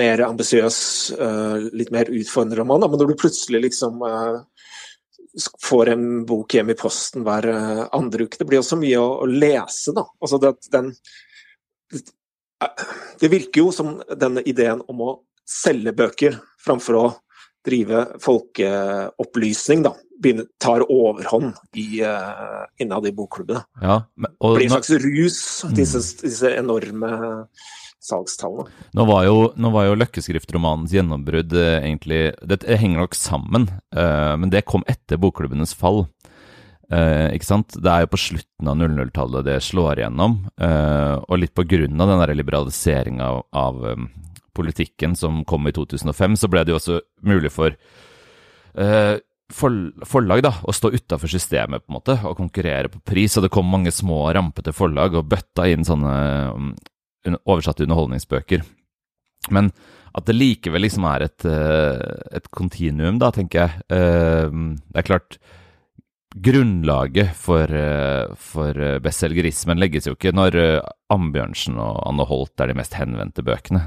mer 0.00 0.22
ambisiøs, 0.24 0.76
litt 1.76 1.90
mer 1.92 2.08
utfordrende 2.08 2.56
roman. 2.56 2.80
Da. 2.80 2.88
Men 2.88 3.02
når 3.02 3.10
du 3.10 3.18
plutselig 3.20 3.60
liksom 3.66 4.00
får 5.62 5.92
en 5.94 6.06
bok 6.26 6.54
hjem 6.54 6.72
i 6.72 6.78
posten 6.78 7.24
hver 7.26 7.48
eh, 7.50 7.82
andre 7.96 8.26
uke. 8.26 8.38
Det 8.40 8.48
blir 8.48 8.62
også 8.62 8.78
mye 8.80 9.00
å, 9.00 9.08
å 9.24 9.28
lese, 9.30 9.94
da. 9.96 10.06
Altså 10.20 10.40
det, 10.42 10.52
den, 10.74 10.92
det 13.20 13.32
virker 13.32 13.64
jo 13.64 13.72
som 13.74 13.98
denne 14.10 14.44
ideen 14.46 14.82
om 14.90 15.04
å 15.06 15.10
selge 15.50 15.94
bøker 15.96 16.38
framfor 16.62 16.98
å 16.98 17.06
drive 17.66 18.06
folkeopplysning, 18.22 19.82
da, 19.84 19.92
begynner, 20.22 20.46
tar 20.62 20.84
overhånd 20.86 21.58
i, 21.76 22.00
uh, 22.04 22.64
innad 22.80 23.08
i 23.08 23.12
bokklubbene. 23.16 23.62
Ja, 23.82 24.00
det 24.16 24.30
blir 24.40 24.64
en 24.64 24.74
slags 24.78 24.92
rus, 25.02 25.40
disse, 25.76 26.00
disse 26.22 26.54
enorme 26.56 27.10
salgstallene. 28.00 28.68
Nå 28.96 29.06
var 29.08 29.26
jo, 29.26 29.36
nå 29.60 29.70
var 29.74 29.88
jo 29.88 29.98
Løkkeskrift-romanens 30.00 30.94
gjennombrudd 30.94 31.52
eh, 31.58 31.82
egentlig 31.82 32.22
Det 32.40 32.62
henger 32.80 33.02
nok 33.02 33.16
sammen, 33.18 33.68
uh, 33.96 34.34
men 34.40 34.52
det 34.52 34.66
kom 34.68 34.84
etter 34.90 35.20
bokklubbenes 35.20 35.74
fall. 35.76 36.06
Uh, 36.90 37.28
ikke 37.36 37.46
sant? 37.46 37.76
Det 37.76 37.92
er 37.92 38.04
jo 38.04 38.12
på 38.14 38.22
slutten 38.24 38.70
av 38.72 38.80
00-tallet 38.80 39.46
det 39.46 39.60
slår 39.62 40.00
igjennom, 40.00 40.40
uh, 40.62 41.20
og 41.28 41.42
litt 41.42 41.54
på 41.54 41.66
grunn 41.68 42.00
av 42.00 42.10
den 42.10 42.36
liberaliseringa 42.40 43.28
av, 43.28 43.42
av 43.54 43.84
um, 43.92 44.10
politikken 44.56 45.14
som 45.16 45.44
kom 45.48 45.68
i 45.68 45.74
2005, 45.76 46.40
så 46.40 46.50
ble 46.50 46.64
det 46.64 46.74
jo 46.74 46.80
også 46.80 47.02
mulig 47.26 47.52
for 47.54 47.76
for, 49.50 49.74
forlag 50.06 50.44
da, 50.46 50.52
å 50.62 50.70
stå 50.70 50.92
utafor 50.94 51.30
systemet 51.32 51.82
på 51.82 51.90
en 51.90 51.96
måte, 51.96 52.14
og 52.22 52.36
konkurrere 52.38 52.86
på 52.92 53.00
pris. 53.02 53.34
Og 53.34 53.42
det 53.42 53.50
kom 53.50 53.66
mange 53.66 53.90
små, 53.90 54.20
rampete 54.30 54.70
forlag 54.70 55.16
og 55.18 55.26
bøtta 55.32 55.66
inn 55.66 55.82
sånne 55.86 56.12
um, 56.54 56.68
oversatte 57.44 57.84
underholdningsbøker. 57.86 58.64
Men 59.54 59.70
at 60.16 60.26
det 60.26 60.36
likevel 60.36 60.84
liksom 60.84 61.06
er 61.08 61.26
et, 61.28 61.46
eh, 61.46 62.36
et 62.36 62.50
kontinuum, 62.50 63.18
da, 63.22 63.30
tenker 63.30 63.62
jeg. 63.62 63.82
Eh, 63.90 64.50
det 64.50 65.02
er 65.02 65.08
klart 65.08 65.38
Grunnlaget 66.30 67.32
for, 67.34 67.66
eh, 67.66 68.30
for 68.38 68.72
bestselgerismen 69.02 69.80
legges 69.82 70.06
jo 70.06 70.14
ikke 70.14 70.30
når 70.30 70.80
Ambjørnsen 71.10 71.74
og 71.74 72.04
Anne 72.06 72.26
Holt 72.28 72.60
er 72.60 72.70
de 72.70 72.76
mest 72.78 72.94
henvendte 72.94 73.42
bøkene. 73.42 73.82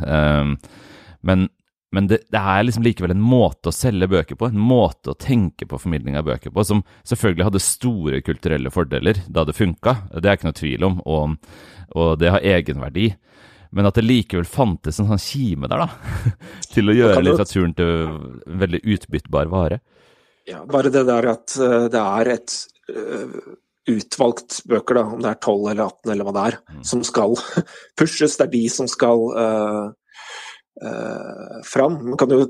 Men, 1.23 1.47
men 1.93 2.07
det, 2.09 2.23
det, 2.33 2.39
er 2.41 2.63
liksom 2.65 2.83
likevel 2.85 3.11
en 3.13 3.21
måte 3.21 3.69
å 3.69 3.75
selge 3.75 4.07
bøker 4.09 4.37
på, 4.39 4.47
en 4.49 4.57
måte 4.57 5.11
å 5.13 5.19
tenke 5.19 5.67
på 5.69 5.77
formidling 5.77 6.17
av 6.17 6.25
bøker 6.25 6.49
på, 6.49 6.65
som 6.65 6.81
selvfølgelig 7.05 7.45
hadde 7.45 7.61
store 7.61 8.21
kulturelle 8.25 8.71
fordeler 8.73 9.19
da 9.29 9.43
det 9.45 9.53
funka, 9.53 9.93
det 10.17 10.25
er 10.25 10.39
ikke 10.39 10.49
noe 10.49 10.57
tvil 10.57 10.87
om, 10.89 10.97
og, 11.05 11.37
og 11.93 12.17
det 12.17 12.33
har 12.33 12.49
egenverdi. 12.55 13.11
Men 13.73 13.89
at 13.89 13.97
det 13.97 14.07
likevel 14.07 14.49
fantes 14.49 14.97
en 15.01 15.11
sånn 15.11 15.21
kime 15.21 15.69
der, 15.69 15.85
da, 15.85 16.33
til 16.73 16.89
å 16.89 16.97
gjøre 16.97 17.23
litteraturen 17.27 17.77
til 17.77 17.93
en 17.93 18.59
veldig 18.65 18.83
utbyttbar 18.95 19.53
vare. 19.53 19.83
Ja, 20.49 20.65
bare 20.65 20.89
det 20.93 21.05
der 21.07 21.29
at 21.29 21.53
uh, 21.61 21.85
det 21.93 22.01
er 22.01 22.35
et 22.39 22.59
uh, 22.89 23.41
utvalgt 23.93 24.63
bøker, 24.69 24.97
da, 24.97 25.09
om 25.13 25.21
det 25.21 25.29
er 25.29 25.41
12 25.41 25.71
eller 25.71 25.85
18 25.85 26.13
eller 26.13 26.27
hva 26.27 26.33
det 26.33 26.45
er, 26.49 26.63
mm. 26.73 26.85
som 26.89 27.05
skal 27.05 27.37
pushes. 27.99 28.37
Det 28.39 28.49
er 28.49 28.55
de 28.57 28.63
som 28.81 28.89
skal 28.89 29.29
uh, 29.37 29.91
fram. 31.69 31.99
Man 32.09 32.17
kan 32.19 32.31
jo 32.33 32.47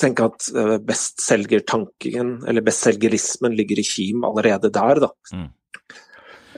tenke 0.00 0.26
at 0.26 0.48
bestselgertanken, 0.84 2.34
eller 2.48 2.64
bestselgerismen, 2.66 3.54
ligger 3.56 3.80
i 3.80 3.84
kim 3.86 4.24
allerede 4.26 4.72
der, 4.74 5.00
da. 5.06 5.10
Mm. 5.32 5.50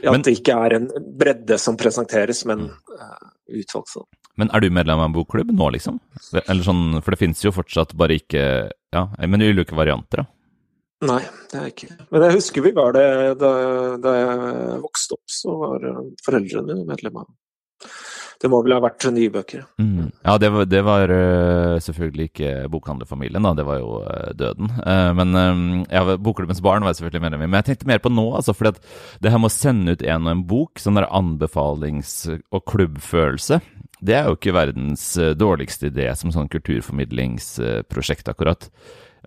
At 0.05 0.27
det 0.27 0.37
ikke 0.39 0.57
er 0.67 0.77
en 0.79 0.89
bredde 1.19 1.59
som 1.61 1.79
presenteres, 1.81 2.43
men 2.49 2.67
uh, 2.69 3.29
utvalgt 3.61 3.93
sånn. 3.95 4.09
Men 4.41 4.51
er 4.51 4.65
du 4.65 4.73
medlem 4.75 4.99
av 4.99 5.09
en 5.09 5.15
bokklubb 5.15 5.53
nå, 5.55 5.69
liksom? 5.77 6.01
Eller 6.43 6.65
sånn, 6.67 6.99
for 6.99 7.15
det 7.15 7.21
finnes 7.21 7.45
jo 7.45 7.55
fortsatt 7.55 7.95
bare 7.99 8.19
ikke 8.19 8.43
Ja, 8.95 9.05
men 9.27 9.43
ulike 9.43 9.77
varianter, 9.79 10.25
da? 10.25 10.31
Nei, 11.05 11.21
det 11.51 11.59
er 11.61 11.71
ikke. 11.71 11.89
Men 12.15 12.25
jeg 12.25 12.37
husker 12.39 12.65
vi 12.65 12.73
var 12.75 12.95
det 12.97 13.07
da, 13.39 13.51
da 14.01 14.13
jeg 14.17 14.77
vokste 14.83 15.17
opp, 15.19 15.25
så 15.31 15.57
var 15.61 15.89
foreldrene 16.25 16.71
mine 16.71 16.87
medlem 16.89 17.19
av 17.21 17.29
det 18.43 18.51
må 18.51 18.61
vel 18.65 18.75
ha 18.75 18.81
vært 18.83 19.07
nye 19.15 19.33
bøker. 19.33 19.63
Mm. 19.81 20.09
Ja, 20.25 20.37
det 20.41 20.51
var, 20.55 20.67
det 20.69 20.81
var 20.87 21.13
uh, 21.13 21.77
selvfølgelig 21.83 22.29
ikke 22.31 22.53
bokhandlerfamilien, 22.73 23.47
da. 23.47 23.55
Det 23.57 23.67
var 23.69 23.81
jo 23.81 24.01
uh, 24.03 24.33
døden. 24.37 24.73
Uh, 24.81 25.11
men 25.17 25.85
ja, 25.93 26.03
Bokklubbens 26.17 26.63
barn 26.65 26.85
var 26.85 26.93
jeg 26.93 27.03
selvfølgelig 27.03 27.25
medlem 27.29 27.47
i. 27.47 27.49
Men 27.49 27.61
jeg 27.63 27.71
tenkte 27.71 27.91
mer 27.93 28.03
på 28.05 28.13
nå, 28.13 28.27
altså. 28.41 28.57
For 28.57 28.73
det 28.75 29.33
her 29.33 29.41
med 29.41 29.53
å 29.53 29.55
sende 29.55 29.95
ut 29.95 30.05
en 30.05 30.27
og 30.27 30.35
en 30.35 30.45
bok, 30.51 30.83
sånn 30.83 30.99
der 30.99 31.09
anbefalings- 31.09 32.19
og 32.35 32.65
klubbfølelse, 32.71 33.61
det 34.05 34.19
er 34.19 34.29
jo 34.29 34.37
ikke 34.37 34.57
verdens 34.57 35.07
dårligste 35.39 35.89
idé 35.89 36.11
som 36.19 36.33
sånn 36.35 36.51
kulturformidlingsprosjekt, 36.53 38.29
akkurat. 38.29 38.69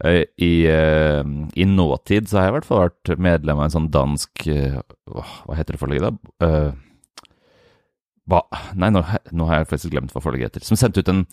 I, 0.05 0.67
I, 0.69 1.65
nåtid 1.65 2.27
så 2.29 2.37
har 2.37 2.45
jeg 2.45 2.51
i 2.51 2.55
hvert 2.59 2.67
fall 2.67 2.83
vært 2.83 3.15
medlem 3.17 3.57
av 3.57 3.65
en 3.65 3.73
sånn 3.73 3.87
dansk 3.89 4.43
Hva 4.45 5.55
heter 5.57 5.73
det 5.73 5.81
forlaget, 5.81 6.19
da? 6.37 6.51
Hva? 8.27 8.41
Nei, 8.75 8.89
nå, 8.91 9.03
nå, 9.31 9.45
har 9.47 9.61
jeg 9.61 9.69
faktisk 9.69 9.93
glemt 9.93 10.11
hva 10.11 10.21
forlaget 10.23 10.51
heter. 10.57 10.65
Som 10.67 10.79
sendte 10.79 10.99
ut 10.99 11.11
en 11.11 11.23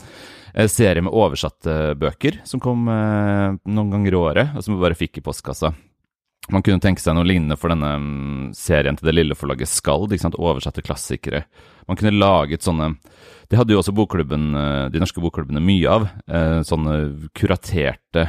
eh, 0.54 0.68
serie 0.70 1.02
med 1.02 1.14
oversatte 1.14 1.94
bøker, 1.98 2.38
som 2.46 2.62
kom 2.62 2.87
eh, 2.90 3.57
noen 3.66 3.90
ganger 3.90 4.14
i 4.14 4.20
året, 4.20 4.54
og 4.54 4.62
som 4.62 4.76
vi 4.76 4.85
bare 4.85 4.98
fikk 4.98 5.18
i 5.18 5.24
postkassa. 5.26 5.72
Man 6.52 6.62
kunne 6.62 6.83
tenke 6.83 7.00
seg 7.00 7.16
noe 7.16 7.24
lignende 7.24 7.57
for 7.57 7.72
denne 7.72 7.94
um, 7.96 8.50
serien 8.57 8.98
til 8.98 9.09
det 9.09 9.14
lille 9.16 9.37
forlaget 9.37 9.70
Skald, 9.70 10.12
ikke 10.12 10.26
sant? 10.26 10.37
oversatte 10.37 10.85
klassikere. 10.85 11.46
Man 11.88 11.96
kunne 11.96 12.12
laget 12.12 12.64
sånne 12.64 12.90
Det 13.48 13.57
hadde 13.57 13.72
jo 13.72 13.80
også 13.80 13.94
bokklubben, 13.96 14.50
eh, 14.57 14.87
de 14.92 15.00
norske 15.02 15.22
bokklubbene 15.24 15.62
mye 15.64 15.90
av. 15.98 16.09
Eh, 16.28 16.61
sånne 16.66 17.28
kuraterte 17.37 18.28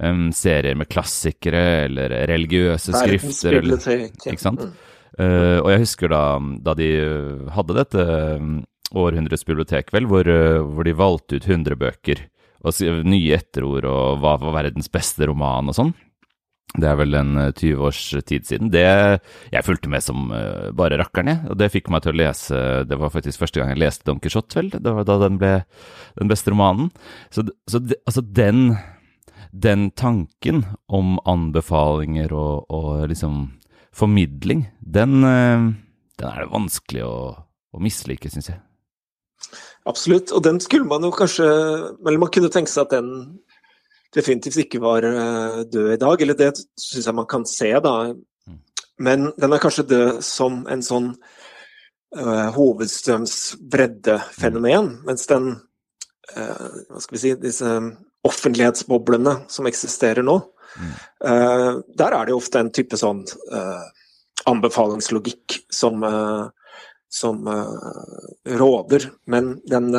serier 0.00 0.78
med 0.78 0.88
klassikere 0.88 1.60
eller 1.84 2.12
religiøse 2.30 2.94
skrifter. 2.94 3.58
Eller, 3.58 4.06
ikke 4.14 4.40
sant? 4.40 4.62
Mm. 4.64 4.89
Uh, 5.18 5.58
og 5.62 5.70
jeg 5.72 5.82
husker 5.84 6.12
da, 6.12 6.24
da 6.62 6.74
de 6.78 6.90
hadde 7.54 7.78
dette 7.80 8.04
um, 8.38 8.60
århundrets 8.94 9.46
bibliotekveld, 9.46 10.10
hvor, 10.10 10.26
hvor, 10.26 10.86
de 10.86 10.98
valgte 10.98 11.38
ut 11.38 11.48
100 11.48 11.78
bøker 11.78 12.26
og 12.66 12.76
nye 13.08 13.38
etterord 13.38 13.86
og 13.88 14.20
hva 14.20 14.34
var 14.42 14.56
verdens 14.58 14.90
beste 14.92 15.24
roman 15.30 15.70
og 15.70 15.76
sånn. 15.78 15.92
Det 16.70 16.86
er 16.86 16.98
vel 17.00 17.16
en 17.18 17.32
20 17.48 17.70
uh, 17.72 17.84
års 17.88 18.00
tid 18.28 18.46
siden. 18.46 18.68
Det 18.70 18.84
Jeg 18.84 19.66
fulgte 19.66 19.90
med 19.90 20.04
som 20.04 20.28
bare 20.78 21.00
rakkeren, 21.00 21.32
jeg. 21.32 21.40
Og 21.50 21.58
det 21.58 21.70
fikk 21.74 21.90
meg 21.90 22.04
til 22.04 22.12
å 22.12 22.20
lese 22.20 22.60
Det 22.86 22.98
var 23.00 23.10
faktisk 23.10 23.42
første 23.42 23.58
gang 23.58 23.72
jeg 23.72 23.80
leste 23.82 24.06
Don 24.06 24.20
Quijote, 24.22 24.58
vel. 24.58 24.70
Det 24.70 24.94
var 24.94 25.08
da 25.08 25.18
den 25.24 25.40
ble 25.40 25.54
den 26.20 26.30
beste 26.30 26.54
romanen. 26.54 26.92
Så, 27.34 27.48
så 27.66 27.82
altså 28.04 28.22
den, 28.22 28.76
den 29.50 29.88
tanken 29.98 30.62
om 30.86 31.18
anbefalinger 31.26 32.34
og, 32.34 32.70
og 32.70 33.08
liksom 33.10 33.48
formidling, 33.96 34.66
den, 34.80 35.24
eh, 35.24 35.70
den 36.18 36.28
er 36.28 36.44
det 36.44 36.52
vanskelig 36.52 37.04
å, 37.06 37.14
å 37.74 37.82
mislike, 37.82 38.30
syns 38.32 38.48
jeg. 38.52 38.60
Absolutt, 39.88 40.32
og 40.36 40.44
den 40.44 40.60
skulle 40.60 40.84
man 40.84 41.00
jo 41.00 41.08
kanskje 41.16 41.46
Eller 41.48 42.20
man 42.20 42.28
kunne 42.28 42.50
tenke 42.52 42.68
seg 42.68 42.84
at 42.84 42.98
den 42.98 43.06
definitivt 44.12 44.58
ikke 44.64 44.80
var 44.82 45.04
eh, 45.06 45.60
død 45.70 45.92
i 45.94 45.98
dag, 46.02 46.22
eller 46.22 46.34
det 46.38 46.50
syns 46.58 47.06
jeg 47.06 47.14
man 47.16 47.26
kan 47.30 47.46
se, 47.46 47.80
da. 47.80 48.14
Mm. 48.48 48.58
Men 49.06 49.32
den 49.38 49.52
er 49.54 49.58
kanskje 49.62 49.88
død 49.88 50.22
som 50.26 50.66
en 50.68 50.82
sånn 50.82 51.14
uh, 52.18 52.50
hovedstrømsbreddefenomen, 52.56 54.86
mm. 54.88 54.96
mens 55.06 55.26
den 55.30 55.44
uh, 56.34 56.70
Hva 56.90 57.00
skal 57.04 57.14
vi 57.14 57.22
si 57.22 57.30
Disse 57.38 57.70
offentlighetsboblene 58.26 59.32
som 59.48 59.66
eksisterer 59.70 60.22
nå, 60.26 60.36
Uh, 61.24 61.80
der 61.98 62.16
er 62.16 62.26
det 62.26 62.34
jo 62.34 62.40
ofte 62.40 62.62
en 62.62 62.72
type 62.74 62.98
sånn 63.00 63.24
uh, 63.52 63.84
anbefalingslogikk 64.48 65.58
som, 65.68 66.00
som 67.12 67.48
råder, 68.48 69.04
men 69.28 69.50
den 69.68 69.90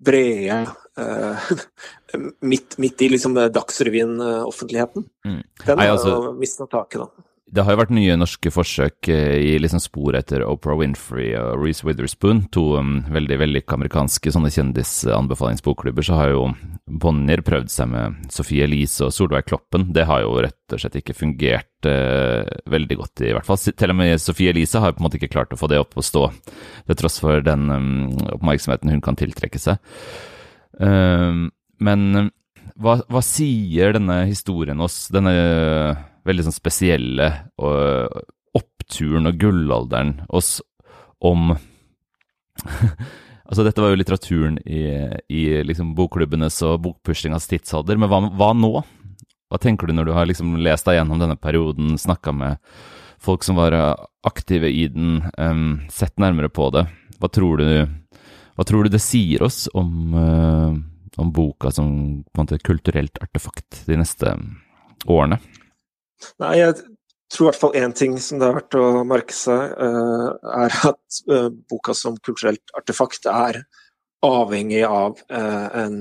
brede 0.00 0.56
midt, 2.40 2.78
midt, 2.80 3.04
i 3.04 3.10
liksom 3.12 3.36
Dagsrevyen-offentligheten. 3.52 5.04
Mm. 5.28 5.42
Den 5.66 5.82
har 5.82 5.92
altså, 5.92 6.32
mista 6.40 6.64
taket, 6.72 7.04
da. 7.04 7.25
Det 7.46 7.62
har 7.62 7.76
jo 7.76 7.78
vært 7.78 7.92
nye 7.94 8.14
norske 8.18 8.50
forsøk 8.50 9.06
eh, 9.12 9.36
i 9.38 9.50
liksom 9.62 9.78
spor 9.78 10.16
etter 10.18 10.42
Oprah 10.42 10.80
Winfrey 10.80 11.28
og 11.38 11.60
Reece 11.62 11.86
Witherspoon, 11.86 12.40
to 12.50 12.64
um, 12.74 12.96
veldig 13.14 13.36
vellykka 13.38 13.76
amerikanske 13.76 14.32
sånne 14.34 14.50
kjendisanbefalingsbokklubber. 14.50 16.02
Så 16.02 16.18
har 16.18 16.32
jo 16.32 16.48
Bonnier 16.90 17.44
prøvd 17.46 17.70
seg 17.70 17.92
med 17.92 18.16
Sophie 18.34 18.66
Elise 18.66 19.06
og 19.06 19.14
Solveig 19.14 19.46
Kloppen. 19.46 19.92
Det 19.94 20.08
har 20.10 20.24
jo 20.24 20.32
rett 20.42 20.74
og 20.74 20.82
slett 20.82 20.98
ikke 20.98 21.14
fungert 21.14 21.86
uh, 21.86 22.42
veldig 22.66 22.98
godt, 22.98 23.22
i 23.22 23.30
hvert 23.36 23.46
fall. 23.46 23.62
Til 23.62 23.94
og 23.94 24.00
med 24.02 24.18
Sophie 24.22 24.50
Elise 24.50 24.82
har 24.82 24.96
på 24.96 25.04
en 25.04 25.06
måte 25.06 25.20
ikke 25.20 25.30
klart 25.36 25.54
å 25.54 25.60
få 25.60 25.70
det 25.70 25.78
opp 25.84 25.94
å 25.94 26.04
stå, 26.04 26.24
til 26.90 26.98
tross 26.98 27.20
for 27.22 27.46
den 27.46 27.70
um, 27.70 27.94
oppmerksomheten 28.40 28.90
hun 28.90 29.04
kan 29.06 29.18
tiltrekke 29.22 29.62
seg. 29.62 29.78
Uh, 30.82 31.46
men 31.78 32.34
hva, 32.74 32.98
hva, 33.06 33.22
sier 33.24 33.94
denne 33.94 34.24
historien 34.26 34.82
oss, 34.82 35.06
denne 35.14 35.38
veldig 36.26 36.46
sånn 36.46 36.56
spesielle 36.56 37.30
og, 37.62 38.22
oppturen 38.56 39.28
og 39.28 39.38
gullalderen 39.40 40.20
oss 40.28 40.58
om 41.24 41.52
Altså, 43.46 43.62
dette 43.62 43.78
var 43.78 43.92
jo 43.92 43.98
litteraturen 44.00 44.56
i, 44.66 44.80
i 45.30 45.42
liksom 45.62 45.92
bokklubbenes 45.94 46.56
og 46.66 46.80
bokpushingas 46.82 47.44
tidsalder, 47.46 47.94
men 47.94 48.10
hva, 48.10 48.18
hva, 48.34 48.48
nå? 48.58 48.80
Hva 49.46 49.60
tenker 49.62 49.86
du 49.86 49.94
når 49.94 50.08
du 50.08 50.14
har 50.16 50.26
liksom 50.26 50.56
lest 50.58 50.88
deg 50.88 50.96
gjennom 50.98 51.20
denne 51.22 51.36
perioden, 51.38 51.92
snakka 51.94 52.34
med 52.34 52.58
folk 53.22 53.46
som 53.46 53.54
var 53.60 53.76
aktive 54.26 54.66
i 54.66 54.88
den, 54.90 55.20
um, 55.38 55.86
sett 55.94 56.18
nærmere 56.18 56.50
på 56.50 56.72
det? 56.74 56.88
Hva 57.22 57.30
tror 57.30 57.62
du, 57.62 58.18
hva 58.58 58.66
tror 58.66 58.82
du 58.82 58.96
det 58.96 59.04
sier 59.04 59.46
oss 59.46 59.68
om, 59.78 59.94
uh, 60.18 60.74
om 61.22 61.30
boka 61.30 61.70
som 61.70 61.86
på 62.26 62.42
en 62.42 62.48
måte 62.48 62.58
kulturelt 62.66 63.22
artefakt 63.22 63.84
de 63.86 64.00
neste 64.02 64.34
årene? 65.06 65.38
Nei, 66.42 66.56
jeg 66.60 66.76
tror 67.32 67.46
i 67.46 67.50
hvert 67.50 67.60
fall 67.60 67.76
én 67.78 67.94
ting 67.96 68.16
som 68.22 68.40
det 68.40 68.48
er 68.48 68.56
verdt 68.60 68.78
å 68.78 68.86
merke 69.08 69.34
seg, 69.34 69.74
uh, 69.76 70.28
er 70.62 70.76
at 70.92 71.20
uh, 71.32 71.48
boka 71.70 71.94
som 71.96 72.18
kulturelt 72.24 72.74
artefakt 72.78 73.26
er 73.30 73.62
avhengig 74.26 74.82
av 74.86 75.20
uh, 75.30 75.66
en 75.82 75.98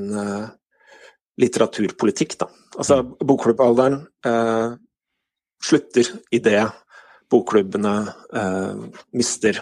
litteraturpolitikk. 1.41 2.37
Da. 2.39 2.49
Altså, 2.79 3.01
bokklubbalderen 3.03 3.99
bokklubbalderen 4.23 4.81
slutter 5.65 6.07
idet 6.35 6.61
bokklubbene 7.31 7.91
mister 9.17 9.59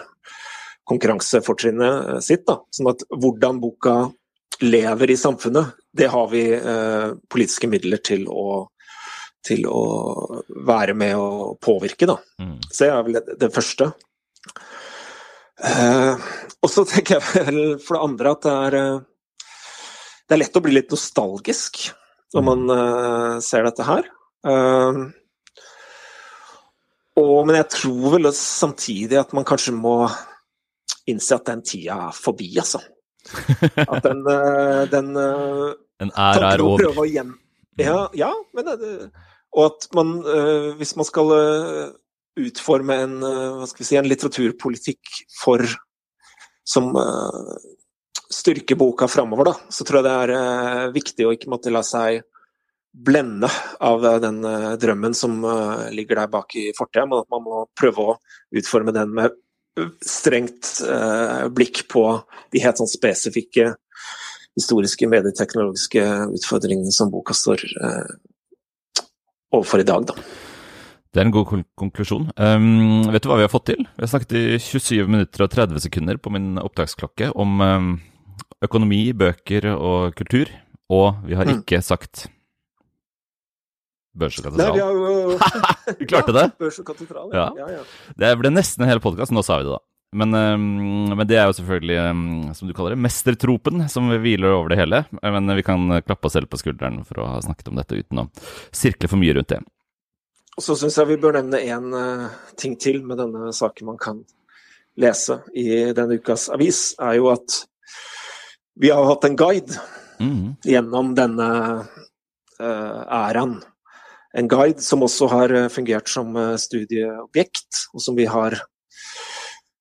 konkurransefortrinnet 0.86 2.22
sitt. 2.22 2.44
Da. 2.46 2.60
Sånn 2.70 2.92
at 2.92 3.02
hvordan 3.10 3.58
boka 3.62 3.96
lever 4.62 5.10
i 5.10 5.18
samfunnet, 5.18 5.74
det 5.90 6.12
har 6.14 6.30
vi 6.30 6.44
politiske 7.32 7.70
midler 7.72 8.02
til 8.06 8.28
å 8.30 8.68
til 9.44 9.66
å 9.68 9.82
være 10.66 10.94
med 10.96 11.16
og 11.20 11.58
påvirke, 11.62 12.08
da. 12.08 12.16
Mm. 12.40 12.58
Så 12.70 12.84
det 12.84 12.90
er 12.90 13.06
vel 13.06 13.18
det, 13.18 13.36
det 13.42 13.50
første. 13.54 13.90
Uh, 15.64 16.18
og 16.64 16.70
så 16.72 16.82
tenker 16.88 17.20
jeg 17.20 17.46
vel 17.46 17.60
for 17.80 17.96
det 17.96 18.06
andre 18.08 18.32
at 18.34 18.44
det 18.44 18.54
er, 18.68 18.74
uh, 18.74 19.52
det 20.24 20.34
er 20.34 20.40
lett 20.42 20.58
å 20.58 20.62
bli 20.64 20.74
litt 20.74 20.90
nostalgisk 20.92 21.84
når 22.34 22.42
mm. 22.42 22.48
man 22.48 22.72
uh, 22.72 23.36
ser 23.44 23.62
dette 23.68 23.86
her. 23.86 24.08
og, 27.14 27.36
men 27.46 27.56
jeg 27.60 27.68
tror 27.76 28.16
vel 28.16 28.32
samtidig 28.36 29.20
at 29.20 29.32
man 29.36 29.46
kanskje 29.46 29.76
må 29.76 30.08
innse 31.08 31.36
at 31.36 31.46
den 31.46 31.62
tida 31.64 32.08
er 32.08 32.16
forbi, 32.16 32.50
altså. 32.58 32.80
At 33.86 34.04
den, 34.04 34.24
den 34.90 35.14
En 36.02 36.10
ære 36.10 36.48
er 36.56 36.64
over. 36.64 36.82
Ja, 37.78 38.08
ja, 38.18 38.32
men 38.54 38.66
det, 38.66 38.90
og 39.54 39.70
at 39.70 39.88
man, 39.94 40.18
eh, 40.26 40.68
hvis 40.78 40.94
man 40.98 41.06
skal 41.06 41.32
eh, 41.36 41.94
utforme 42.44 42.98
en, 43.06 43.16
eh, 43.22 43.64
si, 43.78 43.96
en 43.96 44.08
litteraturpolitikk 44.10 45.18
for 45.38 45.62
som 46.64 46.94
styrker 48.32 48.78
boka 48.80 49.04
framover, 49.04 49.50
så 49.68 49.84
tror 49.84 50.00
jeg 50.00 50.06
det 50.06 50.36
er 50.38 50.94
viktig 50.94 51.26
å 51.28 51.34
ikke 51.34 51.50
måtte 51.52 51.72
la 51.74 51.82
seg 51.84 52.22
blende 52.94 53.50
av 53.84 54.00
den 54.22 54.38
drømmen 54.80 55.12
som 55.18 55.44
ligger 55.92 56.22
der 56.22 56.30
bak 56.32 56.56
i 56.56 56.70
fortida, 56.72 57.04
men 57.04 57.20
at 57.20 57.28
man 57.34 57.44
må 57.44 57.66
prøve 57.76 58.00
å 58.00 58.16
utforme 58.56 58.94
den 58.96 59.12
med 59.18 59.36
strengt 60.00 60.72
blikk 61.52 61.84
på 61.92 62.06
de 62.54 62.64
helt 62.64 62.80
sånn 62.80 62.88
spesifikke 62.88 63.74
historiske, 64.56 65.10
medieteknologiske 65.12 66.06
utfordringene 66.40 66.96
som 66.96 67.12
boka 67.12 67.36
står 67.36 67.60
overfor 69.58 69.82
i 69.82 69.86
dag, 69.88 70.08
da. 70.10 70.16
Det 71.14 71.22
er 71.22 71.28
en 71.28 71.34
god 71.34 71.62
konklusjon. 71.78 72.26
Um, 72.34 73.06
vet 73.14 73.22
du 73.22 73.30
hva 73.30 73.38
vi 73.38 73.46
har 73.46 73.52
fått 73.52 73.68
til? 73.70 73.84
Vi 73.86 74.02
har 74.02 74.10
snakket 74.10 74.34
i 74.34 74.44
27 74.58 75.06
minutter 75.06 75.44
og 75.46 75.52
30 75.52 75.84
sekunder 75.84 76.18
på 76.18 76.32
min 76.34 76.56
opptaksklokke 76.58 77.30
om 77.38 77.62
um, 77.62 77.92
økonomi, 78.66 79.04
bøker 79.14 79.70
og 79.76 80.16
kultur, 80.18 80.50
og 80.90 81.22
vi 81.28 81.38
har 81.38 81.46
mm. 81.46 81.60
ikke 81.62 81.82
sagt 81.86 82.26
Børs 84.14 84.36
og 84.38 84.46
katedral. 84.46 84.68
Nei, 84.68 84.74
vi, 84.76 84.82
har 84.82 84.92
jo... 84.94 85.96
vi 86.00 86.06
klarte 86.06 86.34
det! 86.34 86.44
Børs 86.60 86.76
og 86.78 86.86
katedral, 86.86 87.32
ja. 87.34 87.48
ja. 87.58 87.64
ja, 87.64 87.80
ja. 87.80 88.12
Det 88.22 88.30
ble 88.38 88.52
nesten 88.54 88.86
en 88.86 88.92
hel 88.92 89.02
podkast, 89.02 89.34
nå 89.34 89.42
sa 89.42 89.58
vi 89.58 89.66
det, 89.66 89.74
da. 89.74 89.82
Men, 90.14 90.34
um, 90.34 90.64
men, 91.10 91.26
det 91.26 91.40
er 91.40 91.48
jo 91.50 91.56
selvfølgelig, 91.58 91.98
um, 92.10 92.24
som 92.54 92.70
du 92.70 92.74
kaller 92.76 92.94
det, 92.94 93.02
mestertropen 93.02 93.84
som 93.90 94.12
hviler 94.22 94.54
over 94.54 94.70
det 94.70 94.78
hele. 94.78 95.02
Men 95.20 95.56
vi 95.58 95.66
kan 95.66 95.90
klappe 96.06 96.30
oss 96.30 96.36
selv 96.38 96.50
på 96.52 96.60
skulderen 96.60 97.02
for 97.08 97.22
å 97.22 97.30
ha 97.32 97.42
snakket 97.42 97.72
om 97.72 97.80
dette 97.80 97.98
uten 97.98 98.22
å 98.22 98.28
sirkle 98.70 99.10
for 99.10 99.20
mye 99.20 99.34
rundt 99.36 99.50
det. 99.56 99.60
Og 100.54 100.62
så 100.62 100.76
syns 100.78 100.96
jeg 101.00 101.10
vi 101.10 101.18
bør 101.20 101.40
nevne 101.40 101.60
én 101.66 101.90
uh, 101.90 102.30
ting 102.60 102.78
til 102.78 103.02
med 103.06 103.18
denne 103.18 103.50
saken 103.54 103.90
man 103.90 104.00
kan 104.00 104.22
lese 105.00 105.40
i 105.58 105.90
denne 105.94 106.20
ukas 106.20 106.48
avis, 106.54 106.92
er 107.02 107.18
jo 107.18 107.30
at 107.32 107.64
vi 108.78 108.90
har 108.94 109.06
hatt 109.08 109.26
en 109.26 109.38
guide 109.38 109.78
mm. 110.20 110.62
gjennom 110.66 111.14
denne 111.18 111.48
uh, 112.60 113.02
æraen. 113.10 113.58
En 114.34 114.50
guide 114.50 114.82
som 114.82 115.02
også 115.06 115.28
har 115.30 115.54
uh, 115.54 115.66
fungert 115.70 116.10
som 116.10 116.34
studieobjekt, 116.58 117.88
og 117.94 118.02
som 118.02 118.18
vi 118.18 118.26
har 118.30 118.54
eh, 118.58 118.64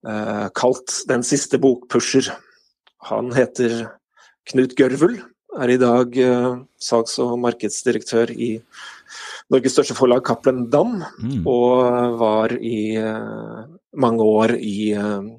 kalt 0.03 0.97
Den 1.07 1.21
siste 1.23 1.57
bokpusher. 1.63 2.27
Han 3.07 3.31
heter 3.35 3.85
Knut 4.49 4.75
Gørvul, 4.75 5.21
er 5.59 5.71
i 5.71 5.79
dag 5.79 6.17
eh, 6.19 6.49
salgs- 6.81 7.19
og 7.21 7.37
markedsdirektør 7.43 8.33
i 8.33 8.57
Norges 9.53 9.75
største 9.75 9.95
forlag, 9.97 10.23
Cappelen 10.25 10.65
Dam, 10.73 10.97
mm. 11.19 11.43
og 11.49 12.17
var 12.19 12.55
i 12.57 12.95
eh, 12.99 13.63
mange 14.01 14.25
år 14.25 14.55
i 14.57 14.91
eh, 14.97 15.29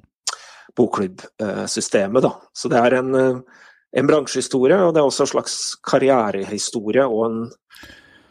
bokklubbsystemet. 0.78 2.28
Så 2.54 2.70
det 2.72 2.80
er 2.80 2.98
en, 3.00 3.14
eh, 3.18 3.62
en 4.00 4.10
bransjehistorie, 4.10 4.78
og 4.80 4.94
det 4.94 5.02
er 5.02 5.08
også 5.08 5.26
en 5.26 5.32
slags 5.34 5.56
karrierehistorie 5.86 7.06
og 7.08 7.24
en 7.28 7.40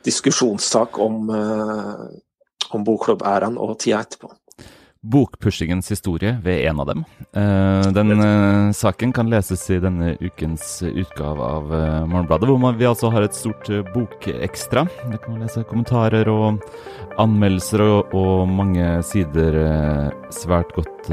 diskusjonssak 0.08 1.00
om, 1.00 1.30
eh, 1.34 2.06
om 2.74 2.88
bokklubbæraen 2.88 3.60
og 3.60 3.78
tida 3.80 4.02
etterpå. 4.04 4.32
Bokpushingens 5.04 5.90
historie 5.92 6.38
ved 6.44 6.62
en 6.64 6.80
av 6.80 6.88
dem. 6.88 7.02
Uh, 7.36 7.92
den 7.92 8.14
uh, 8.16 8.72
saken 8.72 9.12
kan 9.12 9.28
leses 9.28 9.66
i 9.74 9.82
denne 9.84 10.14
ukens 10.24 10.78
utgave 10.80 11.44
av 11.44 11.74
uh, 11.74 12.06
Morgenbladet, 12.08 12.48
hvor 12.48 12.62
man, 12.62 12.78
vi 12.80 12.88
altså 12.88 13.12
har 13.12 13.26
et 13.26 13.36
stort 13.36 13.68
bokekstra. 13.92 14.86
Der 15.10 15.20
kan 15.20 15.36
man 15.36 15.44
lese 15.44 15.66
kommentarer 15.68 16.32
og 16.32 16.64
anmeldelser 17.20 17.84
og, 17.84 18.16
og 18.16 18.48
mange 18.48 18.88
sider 19.04 19.60
svært 20.32 20.72
godt 20.78 21.12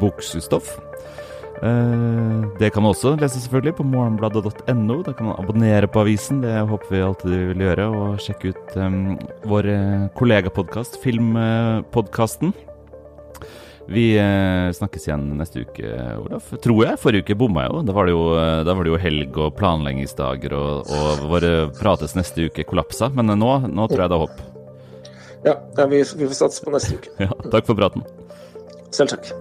bokstoff. 0.00 0.70
det 1.60 2.70
kan 2.72 2.82
man 2.82 2.94
også 2.94 3.16
lese 3.18 3.42
selvfølgelig 3.42 3.74
på 3.74 3.90
morgenbladet.no. 3.90 5.02
Da 5.02 5.12
kan 5.12 5.26
man 5.26 5.36
abonnere 5.36 5.90
på 5.90 6.06
avisen, 6.06 6.44
det 6.46 6.54
håper 6.70 6.94
vi 6.94 7.04
alltid 7.04 7.36
vil 7.50 7.66
gjøre. 7.66 7.90
Og 7.90 8.22
sjekke 8.22 8.54
ut 8.54 8.76
um, 8.78 9.18
vår 9.50 9.74
kollegapodkast, 10.14 11.02
Filmpodkasten. 11.02 12.54
Vi 13.90 14.04
eh, 14.18 14.70
snakkes 14.72 15.08
igjen 15.08 15.24
neste 15.40 15.64
uke, 15.66 15.88
Olaf. 16.20 16.52
Tror 16.62 16.84
jeg. 16.86 16.98
Forrige 17.02 17.26
uke 17.26 17.36
bomma 17.40 17.64
jeg 17.64 17.72
jo. 17.74 17.82
Da 17.88 17.96
var 17.96 18.06
det 18.06 18.14
jo, 18.14 18.22
eh, 18.38 18.62
var 18.70 18.86
det 18.86 18.92
jo 18.92 19.00
helg 19.02 19.40
og 19.42 19.56
planleggingsdager, 19.58 20.54
og, 20.54 20.92
og 20.94 21.24
våre 21.32 21.52
prates 21.80 22.14
neste 22.14 22.46
uke 22.46 22.66
kollapsa. 22.70 23.10
Men 23.16 23.34
nå, 23.34 23.52
nå 23.66 23.88
tror 23.90 24.04
jeg 24.04 24.12
det 24.12 24.18
er 24.20 24.24
håp. 24.26 24.42
Ja, 25.40 25.56
vi, 25.90 26.04
vi 26.04 26.28
får 26.30 26.36
satse 26.44 26.62
på 26.66 26.74
neste 26.76 27.00
uke. 27.00 27.16
Ja, 27.26 27.34
takk 27.50 27.66
for 27.66 27.78
praten. 27.82 28.06
Selv 28.94 29.16
takk. 29.16 29.34